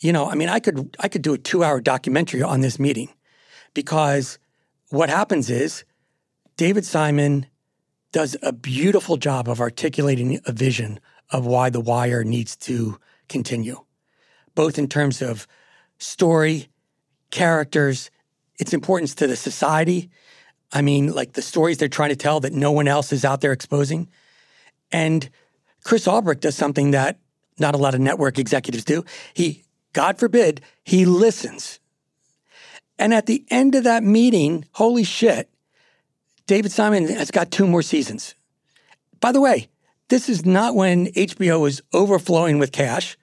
[0.00, 3.08] you know, I mean I could I could do a 2-hour documentary on this meeting
[3.74, 4.38] because
[4.90, 5.84] what happens is
[6.56, 7.46] David Simon
[8.10, 10.98] does a beautiful job of articulating a vision
[11.30, 12.98] of why the wire needs to
[13.28, 13.84] continue
[14.54, 15.46] both in terms of
[16.02, 16.68] story,
[17.30, 18.10] characters,
[18.58, 20.10] its importance to the society.
[20.72, 23.40] I mean, like the stories they're trying to tell that no one else is out
[23.40, 24.08] there exposing.
[24.90, 25.28] And
[25.84, 27.18] Chris Albrecht does something that
[27.58, 29.04] not a lot of network executives do.
[29.34, 31.80] He, God forbid, he listens.
[32.98, 35.50] And at the end of that meeting, holy shit,
[36.46, 38.34] David Simon has got two more seasons.
[39.20, 39.68] By the way,
[40.08, 43.16] this is not when HBO was overflowing with cash.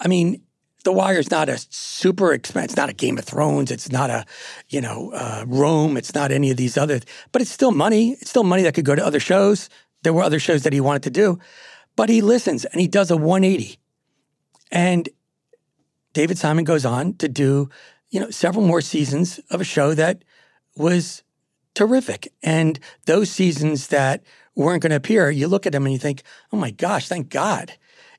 [0.00, 0.42] I mean,
[0.86, 4.08] The Wire is not a super expense, it's not a Game of Thrones, it's not
[4.08, 4.24] a,
[4.68, 7.00] you know, uh, Rome, it's not any of these other,
[7.32, 8.12] but it's still money.
[8.12, 9.68] It's still money that could go to other shows.
[10.04, 11.40] There were other shows that he wanted to do,
[11.96, 13.80] but he listens and he does a 180.
[14.70, 15.08] And
[16.12, 17.68] David Simon goes on to do,
[18.10, 20.22] you know, several more seasons of a show that
[20.76, 21.24] was
[21.74, 22.32] terrific.
[22.44, 24.22] And those seasons that
[24.54, 26.22] weren't going to appear, you look at them and you think,
[26.52, 27.72] oh my gosh, thank God.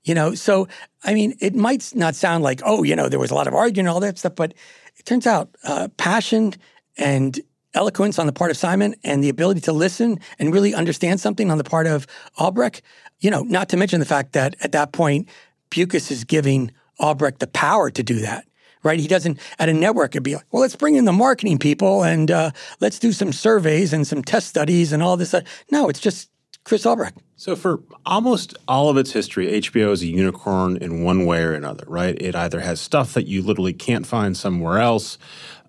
[0.08, 0.70] You know, so
[1.04, 3.54] I mean, it might not sound like, oh, you know, there was a lot of
[3.54, 4.54] arguing and all that stuff, but
[4.96, 6.54] it turns out uh, passion
[6.98, 7.38] and
[7.74, 11.52] eloquence on the part of Simon and the ability to listen and really understand something
[11.52, 12.08] on the part of
[12.40, 12.82] Albrecht,
[13.20, 15.28] you know, not to mention the fact that at that point,
[15.72, 18.46] Bewkes is giving Albrecht the power to do that.
[18.84, 19.02] Right?
[19.02, 22.04] He doesn't, at a network, it'd be like, well, let's bring in the marketing people
[22.04, 25.34] and uh, let's do some surveys and some test studies and all this.
[25.34, 26.30] Uh, no, it's just
[26.68, 27.18] Chris Albrecht.
[27.38, 31.54] So for almost all of its history, HBO is a unicorn in one way or
[31.54, 32.22] another, right?
[32.22, 35.18] It either has stuff that you literally can't find somewhere else.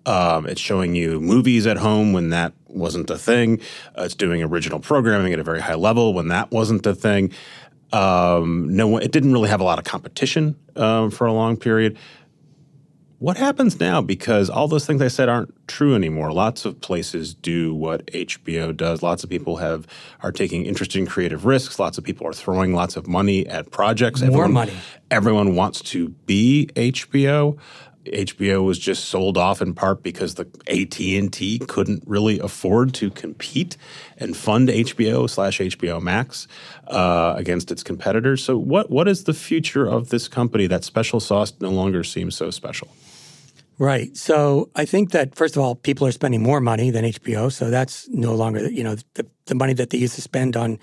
[0.05, 3.61] Um, it's showing you movies at home when that wasn't a thing.
[3.97, 7.31] Uh, it's doing original programming at a very high level when that wasn't a thing.
[7.93, 11.97] Um, no, it didn't really have a lot of competition um, for a long period.
[13.19, 14.01] What happens now?
[14.01, 16.31] Because all those things I said aren't true anymore.
[16.31, 19.03] Lots of places do what HBO does.
[19.03, 19.85] Lots of people have
[20.23, 21.79] are taking interesting creative risks.
[21.79, 24.21] Lots of people are throwing lots of money at projects.
[24.21, 24.73] More everyone, money.
[25.11, 27.59] Everyone wants to be HBO.
[28.05, 33.75] HBO was just sold off in part because the AT&T couldn't really afford to compete
[34.17, 36.47] and fund HBO slash HBO Max
[36.87, 38.41] uh, against its competitors.
[38.45, 40.67] So what what is the future of this company?
[40.67, 42.87] That special sauce no longer seems so special.
[43.79, 44.15] Right.
[44.15, 47.51] So I think that first of all, people are spending more money than HBO.
[47.51, 50.77] So that's no longer you know the, the money that they used to spend on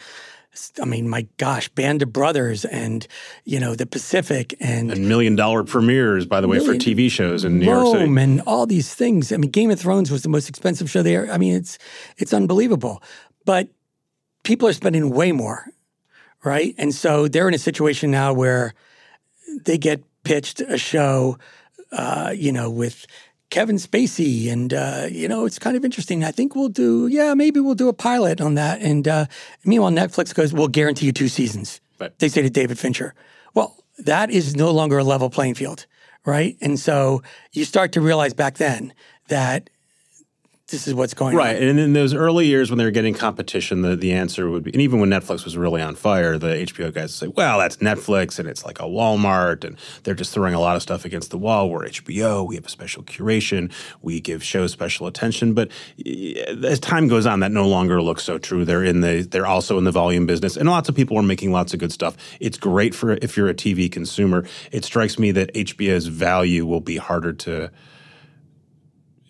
[0.80, 3.06] I mean, my gosh, Band of Brothers and
[3.44, 7.44] you know the Pacific and, and million dollar premieres, by the way, for TV shows
[7.44, 9.32] in New York City, and all these things.
[9.32, 11.30] I mean, Game of Thrones was the most expensive show there.
[11.30, 11.78] I mean, it's
[12.16, 13.02] it's unbelievable,
[13.44, 13.68] but
[14.44, 15.66] people are spending way more,
[16.44, 16.74] right?
[16.78, 18.74] And so they're in a situation now where
[19.64, 21.38] they get pitched a show,
[21.92, 23.06] uh, you know, with
[23.50, 26.24] Kevin Spacey, and uh, you know it's kind of interesting.
[26.24, 28.80] I think we'll do, yeah, maybe we'll do a pilot on that.
[28.80, 29.26] And uh,
[29.64, 32.16] meanwhile, Netflix goes, "We'll guarantee you two seasons." Right.
[32.18, 33.14] They say to David Fincher,
[33.54, 35.86] "Well, that is no longer a level playing field,
[36.24, 37.22] right?" And so
[37.52, 38.92] you start to realize back then
[39.28, 39.70] that
[40.68, 41.54] this is what's going right.
[41.54, 41.54] on.
[41.54, 41.62] Right.
[41.62, 44.72] And in those early years when they were getting competition, the, the answer would be,
[44.72, 48.40] and even when Netflix was really on fire, the HBO guys say, well, that's Netflix
[48.40, 51.38] and it's like a Walmart and they're just throwing a lot of stuff against the
[51.38, 51.70] wall.
[51.70, 52.46] We're HBO.
[52.46, 53.72] We have a special curation.
[54.02, 55.54] We give shows special attention.
[55.54, 55.70] But
[56.04, 58.64] eh, as time goes on, that no longer looks so true.
[58.64, 61.52] They're in the, they're also in the volume business and lots of people are making
[61.52, 62.16] lots of good stuff.
[62.40, 64.44] It's great for if you're a TV consumer.
[64.72, 67.70] It strikes me that HBO's value will be harder to,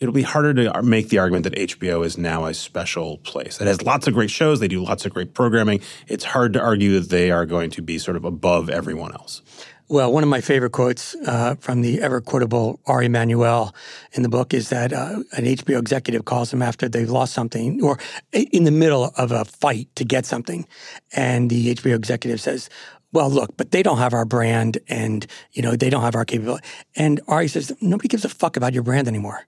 [0.01, 3.61] it'll be harder to make the argument that HBO is now a special place.
[3.61, 5.81] It has lots of great shows, they do lots of great programming.
[6.09, 9.43] It's hard to argue that they are going to be sort of above everyone else.
[9.89, 13.73] Well, one of my favorite quotes uh, from the ever quotable Ari Emanuel
[14.15, 17.81] in the book is that uh, an HBO executive calls him after they've lost something
[17.81, 17.97] or
[18.33, 20.67] in the middle of a fight to get something.
[21.15, 22.69] And the HBO executive says,
[23.13, 26.25] well, look, but they don't have our brand and, you know, they don't have our
[26.25, 26.67] capability.
[26.97, 29.47] And Ari says, nobody gives a fuck about your brand anymore.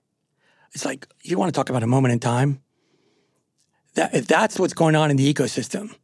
[0.72, 2.60] It's like you want to talk about a moment in time.
[3.94, 5.94] That if that's what's going on in the ecosystem,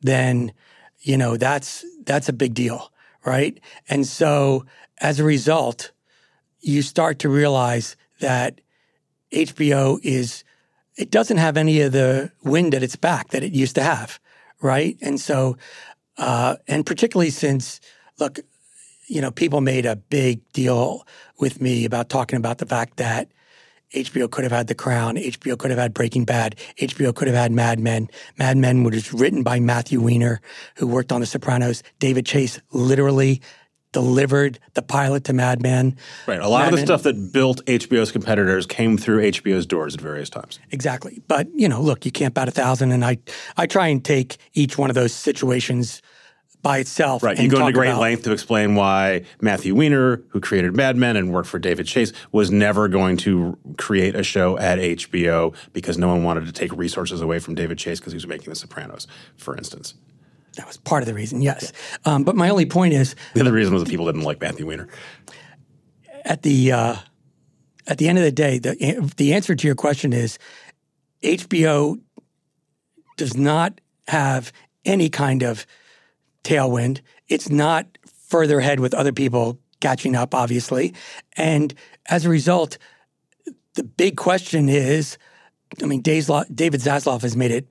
[0.00, 0.52] then
[1.00, 2.92] you know that's that's a big deal,
[3.24, 3.58] right?
[3.88, 4.64] And so
[4.98, 5.92] as a result,
[6.60, 8.60] you start to realize that
[9.32, 10.44] HBO is
[10.96, 14.18] it doesn't have any of the wind at its back that it used to have,
[14.60, 14.96] right?
[15.00, 15.56] And so,
[16.16, 17.80] uh, and particularly since
[18.18, 18.40] look,
[19.06, 21.06] you know, people made a big deal
[21.38, 23.30] with me about talking about the fact that
[23.94, 25.16] HBO could have had The Crown.
[25.16, 26.56] HBO could have had Breaking Bad.
[26.78, 28.08] HBO could have had Mad Men.
[28.38, 30.40] Mad Men was written by Matthew Weiner,
[30.76, 31.82] who worked on The Sopranos.
[31.98, 33.40] David Chase literally
[33.92, 35.96] delivered the pilot to Mad Men.
[36.26, 36.40] Right.
[36.40, 39.94] A lot Mad of the Men, stuff that built HBO's competitors came through HBO's doors
[39.94, 40.58] at various times.
[40.70, 41.22] Exactly.
[41.26, 42.92] But, you know, look, you can't bat a thousand.
[42.92, 43.18] And I,
[43.56, 46.02] I try and take each one of those situations–
[46.68, 47.22] by itself.
[47.22, 47.38] Right.
[47.38, 51.32] You go into great length to explain why Matthew Weiner, who created Mad Men and
[51.32, 56.08] worked for David Chase, was never going to create a show at HBO because no
[56.08, 59.06] one wanted to take resources away from David Chase because he was making The Sopranos,
[59.38, 59.94] for instance.
[60.56, 61.72] That was part of the reason, yes.
[62.04, 62.12] Yeah.
[62.12, 64.66] Um, but my only point is the other reason was that people didn't like Matthew
[64.66, 64.88] Weiner.
[66.26, 66.96] At the uh,
[67.86, 70.38] at the end of the day, the the answer to your question is
[71.22, 71.98] HBO
[73.16, 74.52] does not have
[74.84, 75.64] any kind of
[76.44, 77.00] tailwind.
[77.28, 77.86] It's not
[78.28, 80.94] further ahead with other people catching up, obviously.
[81.36, 81.74] And
[82.06, 82.78] as a result,
[83.74, 85.18] the big question is
[85.82, 87.68] I mean, David Zaslav has made it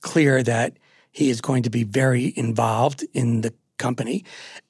[0.00, 0.78] clear that
[1.10, 4.24] he is going to be very involved in the company.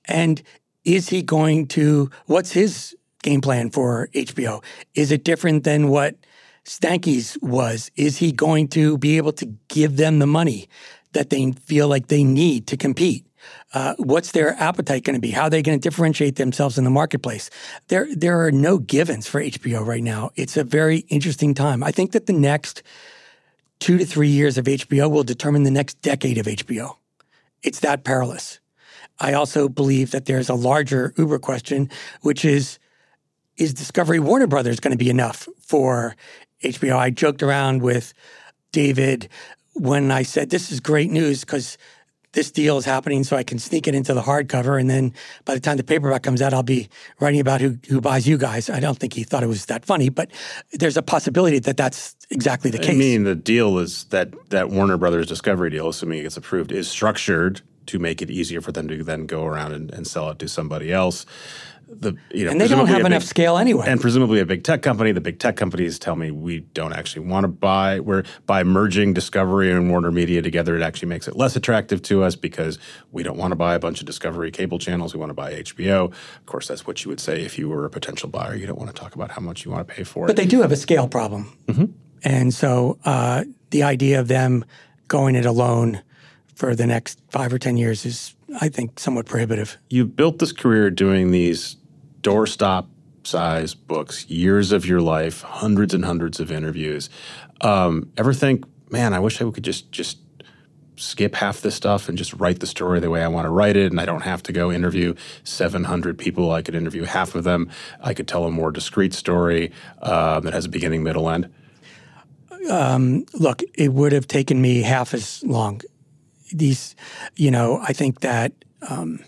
[0.07, 0.43] And
[0.85, 4.63] is he going to, what's his game plan for HBO?
[4.95, 6.17] Is it different than what
[6.65, 7.91] Stankey's was?
[7.95, 10.69] Is he going to be able to give them the money
[11.13, 13.27] that they feel like they need to compete.
[13.75, 15.31] Uh, what's their appetite going to be?
[15.31, 17.51] How are they going to differentiate themselves in the marketplace?
[17.89, 20.31] There, there are no givens for HBO right now.
[20.37, 21.83] It's a very interesting time.
[21.83, 22.83] I think that the next
[23.81, 26.97] two to three years of HBO will determine the next decade of HBO.
[27.63, 28.61] It's that perilous.
[29.19, 31.91] I also believe that there's a larger Uber question,
[32.23, 32.79] which is
[33.57, 36.17] is Discovery Warner Brothers going to be enough for
[36.65, 36.97] HBO?
[36.97, 38.15] I joked around with
[38.73, 39.29] David
[39.75, 41.79] when I said, This is great news because
[42.33, 44.81] this deal is happening so I can sneak it into the hardcover.
[44.81, 45.13] And then
[45.45, 46.89] by the time the paperback comes out, I'll be
[47.21, 48.71] writing about who, who buys you guys.
[48.71, 50.31] I don't think he thought it was that funny, but
[50.73, 52.91] there's a possibility that that's exactly the case.
[52.91, 56.73] I mean, the deal is that that Warner Brothers Discovery deal, assuming it gets approved,
[56.73, 60.31] is structured to make it easier for them to then go around and, and sell
[60.31, 61.27] it to somebody else
[62.01, 63.85] the you know, and they don't have enough big- scale anyway.
[63.87, 65.13] and presumably a big tech company.
[65.13, 68.01] The big tech companies tell me we don't actually want to buy.
[68.01, 72.23] We're by merging Discovery and Warner Media together, it actually makes it less attractive to
[72.23, 72.79] us because
[73.13, 75.15] we don't want to buy a bunch of Discovery cable channels.
[75.15, 76.07] We want to buy HBO.
[76.11, 78.55] Of course, that's what you would say if you were a potential buyer.
[78.55, 80.37] You don't want to talk about how much you want to pay for But it.
[80.37, 81.57] But they do have a scale problem.
[82.25, 84.65] And so uh, the idea of them
[85.09, 86.03] going it alone
[86.55, 89.77] for the next five or 10 years is, I think, somewhat prohibitive.
[89.91, 91.77] you built this career doing these
[92.23, 92.87] doorstop
[93.25, 97.09] size books, years of your life, hundreds and hundreds of interviews.
[97.61, 100.19] Um, ever think, man, I wish I could just just
[100.97, 103.77] skip half this stuff and just write the story the way I want to write
[103.77, 105.15] it, and I don't have to go interview
[105.45, 106.53] 700 people.
[106.53, 107.71] I could interview half of them.
[108.01, 111.53] I could tell a more discrete story uh, that has a beginning, middle, end.
[113.33, 115.81] Look, it would have taken me half as long.
[116.53, 116.95] These,
[117.37, 118.53] you know, I think that.
[118.89, 119.21] Um,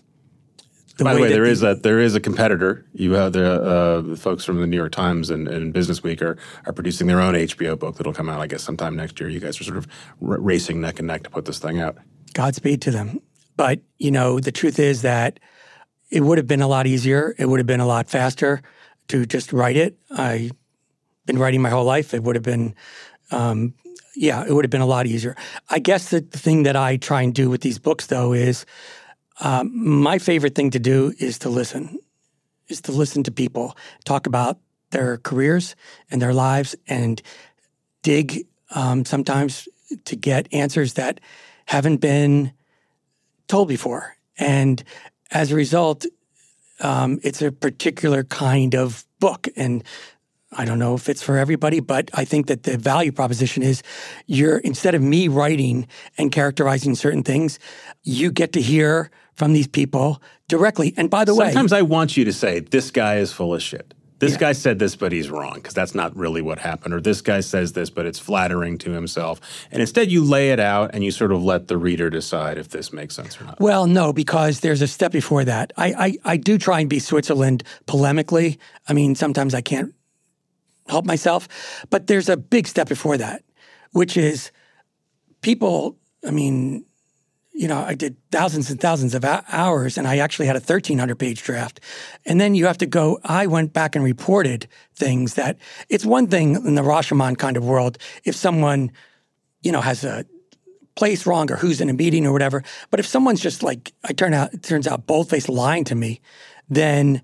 [0.97, 2.85] the By the way, there the- is a there is a competitor.
[2.93, 6.23] You have the, uh, the folks from the New York Times and, and Business Week
[6.23, 6.37] are,
[6.67, 9.29] are producing their own HBO book that'll come out, I guess, sometime next year.
[9.29, 9.87] You guys are sort of
[10.23, 11.97] r- racing neck and neck to put this thing out.
[12.33, 13.21] Godspeed to them.
[13.57, 15.41] But, you know, the truth is that
[16.11, 17.35] it would have been a lot easier.
[17.39, 18.63] It would have been a lot faster
[19.09, 19.97] to just write it.
[20.17, 20.53] I've
[21.27, 22.15] been writing my whole life.
[22.15, 22.75] It would have been,
[23.31, 23.75] um,
[24.17, 25.37] yeah, it would have been a lot easier.
[25.71, 28.65] I guess the thing that I try and do with these books, though, is
[29.41, 31.99] um, my favorite thing to do is to listen,
[32.69, 34.59] is to listen to people talk about
[34.91, 35.75] their careers
[36.11, 37.21] and their lives and
[38.03, 39.69] dig um, sometimes
[40.05, 41.21] to get answers that
[41.67, 42.53] haven't been
[43.49, 44.17] told before.
[44.39, 44.83] And
[45.31, 46.07] as a result,
[46.81, 49.49] um, it's a particular kind of book.
[49.57, 49.85] And
[50.57, 53.83] I don't know if it's for everybody, but I think that the value proposition is
[54.27, 55.87] you're instead of me writing
[56.19, 57.59] and characterizing certain things,
[58.03, 60.95] you get to hear from these people directly.
[60.97, 63.63] And by the way, Sometimes I want you to say, this guy is full of
[63.63, 63.95] shit.
[64.21, 66.95] This guy said this, but he's wrong because that's not really what happened.
[66.95, 69.41] Or this guy says this, but it's flattering to himself.
[69.71, 72.71] And instead, you lay it out and you sort of let the reader decide if
[72.71, 73.61] this makes sense or not.
[73.61, 75.73] Well, no, because there's a step before that.
[75.77, 78.59] I, I, I do try and be Switzerland polemically.
[78.89, 79.95] I mean, sometimes I can't
[80.89, 81.49] help myself,
[81.91, 83.43] but there's a big step before that,
[83.93, 84.51] which is
[85.41, 85.97] people.
[86.27, 86.85] I mean,
[87.53, 91.17] you know, I did thousands and thousands of hours, and I actually had a 1,300
[91.17, 91.81] page draft.
[92.27, 93.21] And then you have to go.
[93.23, 95.57] I went back and reported things that
[95.89, 98.91] it's one thing in the Rashomon kind of world if someone,
[99.63, 100.27] you know, has a
[100.97, 102.63] place wrong or who's in a meeting or whatever.
[102.91, 106.21] But if someone's just like, I turn out, it turns out boldface lying to me,
[106.69, 107.23] then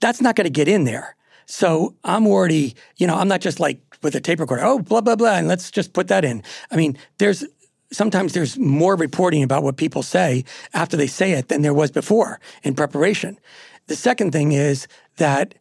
[0.00, 1.16] that's not going to get in there.
[1.46, 5.00] So I'm already, you know, I'm not just like with a tape recorder, oh, blah,
[5.00, 6.42] blah, blah, and let's just put that in.
[6.70, 7.44] I mean, there's
[7.92, 11.90] sometimes there's more reporting about what people say after they say it than there was
[11.90, 13.38] before in preparation.
[13.86, 15.54] The second thing is that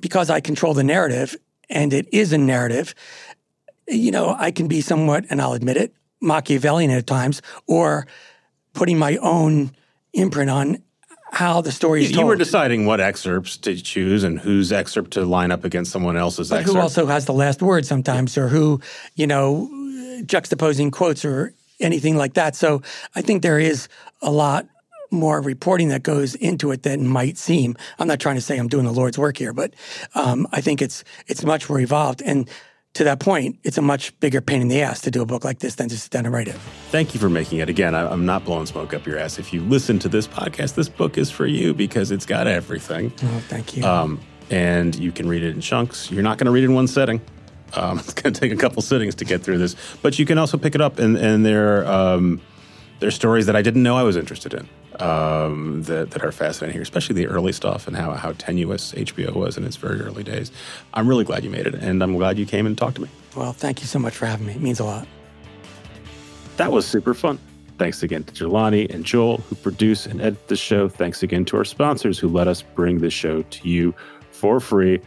[0.00, 1.36] because I control the narrative
[1.68, 2.94] and it is a narrative,
[3.88, 8.06] you know, I can be somewhat, and I'll admit it, Machiavellian at times, or
[8.74, 9.72] putting my own
[10.12, 10.82] imprint on
[11.32, 12.28] how the story is You told.
[12.28, 16.50] were deciding what excerpts to choose and whose excerpt to line up against someone else's
[16.50, 16.76] but excerpt.
[16.76, 18.80] who also has the last word sometimes, or who,
[19.14, 19.68] you know,
[20.24, 22.56] juxtaposing quotes or anything like that.
[22.56, 22.82] So
[23.14, 23.88] I think there is
[24.22, 24.66] a lot
[25.10, 27.76] more reporting that goes into it than might seem.
[27.98, 29.72] I'm not trying to say I'm doing the Lord's work here, but
[30.14, 32.20] um, I think it's it's much more evolved.
[32.22, 32.48] And
[32.98, 35.44] to that point, it's a much bigger pain in the ass to do a book
[35.44, 36.56] like this than just to sit down and write it.
[36.90, 37.68] Thank you for making it.
[37.68, 39.38] Again, I, I'm not blowing smoke up your ass.
[39.38, 43.12] If you listen to this podcast, this book is for you because it's got everything.
[43.22, 43.84] Oh, thank you.
[43.84, 44.20] Um,
[44.50, 46.10] and you can read it in chunks.
[46.10, 47.20] You're not going to read it in one setting.
[47.74, 50.36] Um, it's going to take a couple sittings to get through this, but you can
[50.36, 52.40] also pick it up, and and there um,
[52.98, 54.68] there are stories that I didn't know I was interested in
[55.00, 59.32] um, that that are fascinating here, especially the early stuff and how how tenuous HBO
[59.34, 60.50] was in its very early days.
[60.94, 63.08] I'm really glad you made it, and I'm glad you came and talked to me.
[63.36, 64.52] well, thank you so much for having me.
[64.54, 65.06] It means a lot.
[66.56, 67.38] That was super fun.
[67.78, 70.88] Thanks again to Jelani and Joel, who produce and edit the show.
[70.88, 73.94] Thanks again to our sponsors who let us bring the show to you
[74.32, 75.00] for free.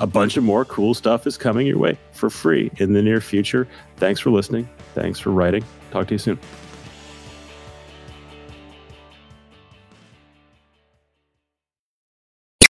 [0.00, 3.20] A bunch of more cool stuff is coming your way for free in the near
[3.20, 3.68] future.
[3.98, 4.68] Thanks for listening.
[4.94, 5.64] Thanks for writing.
[5.90, 6.38] Talk to you soon.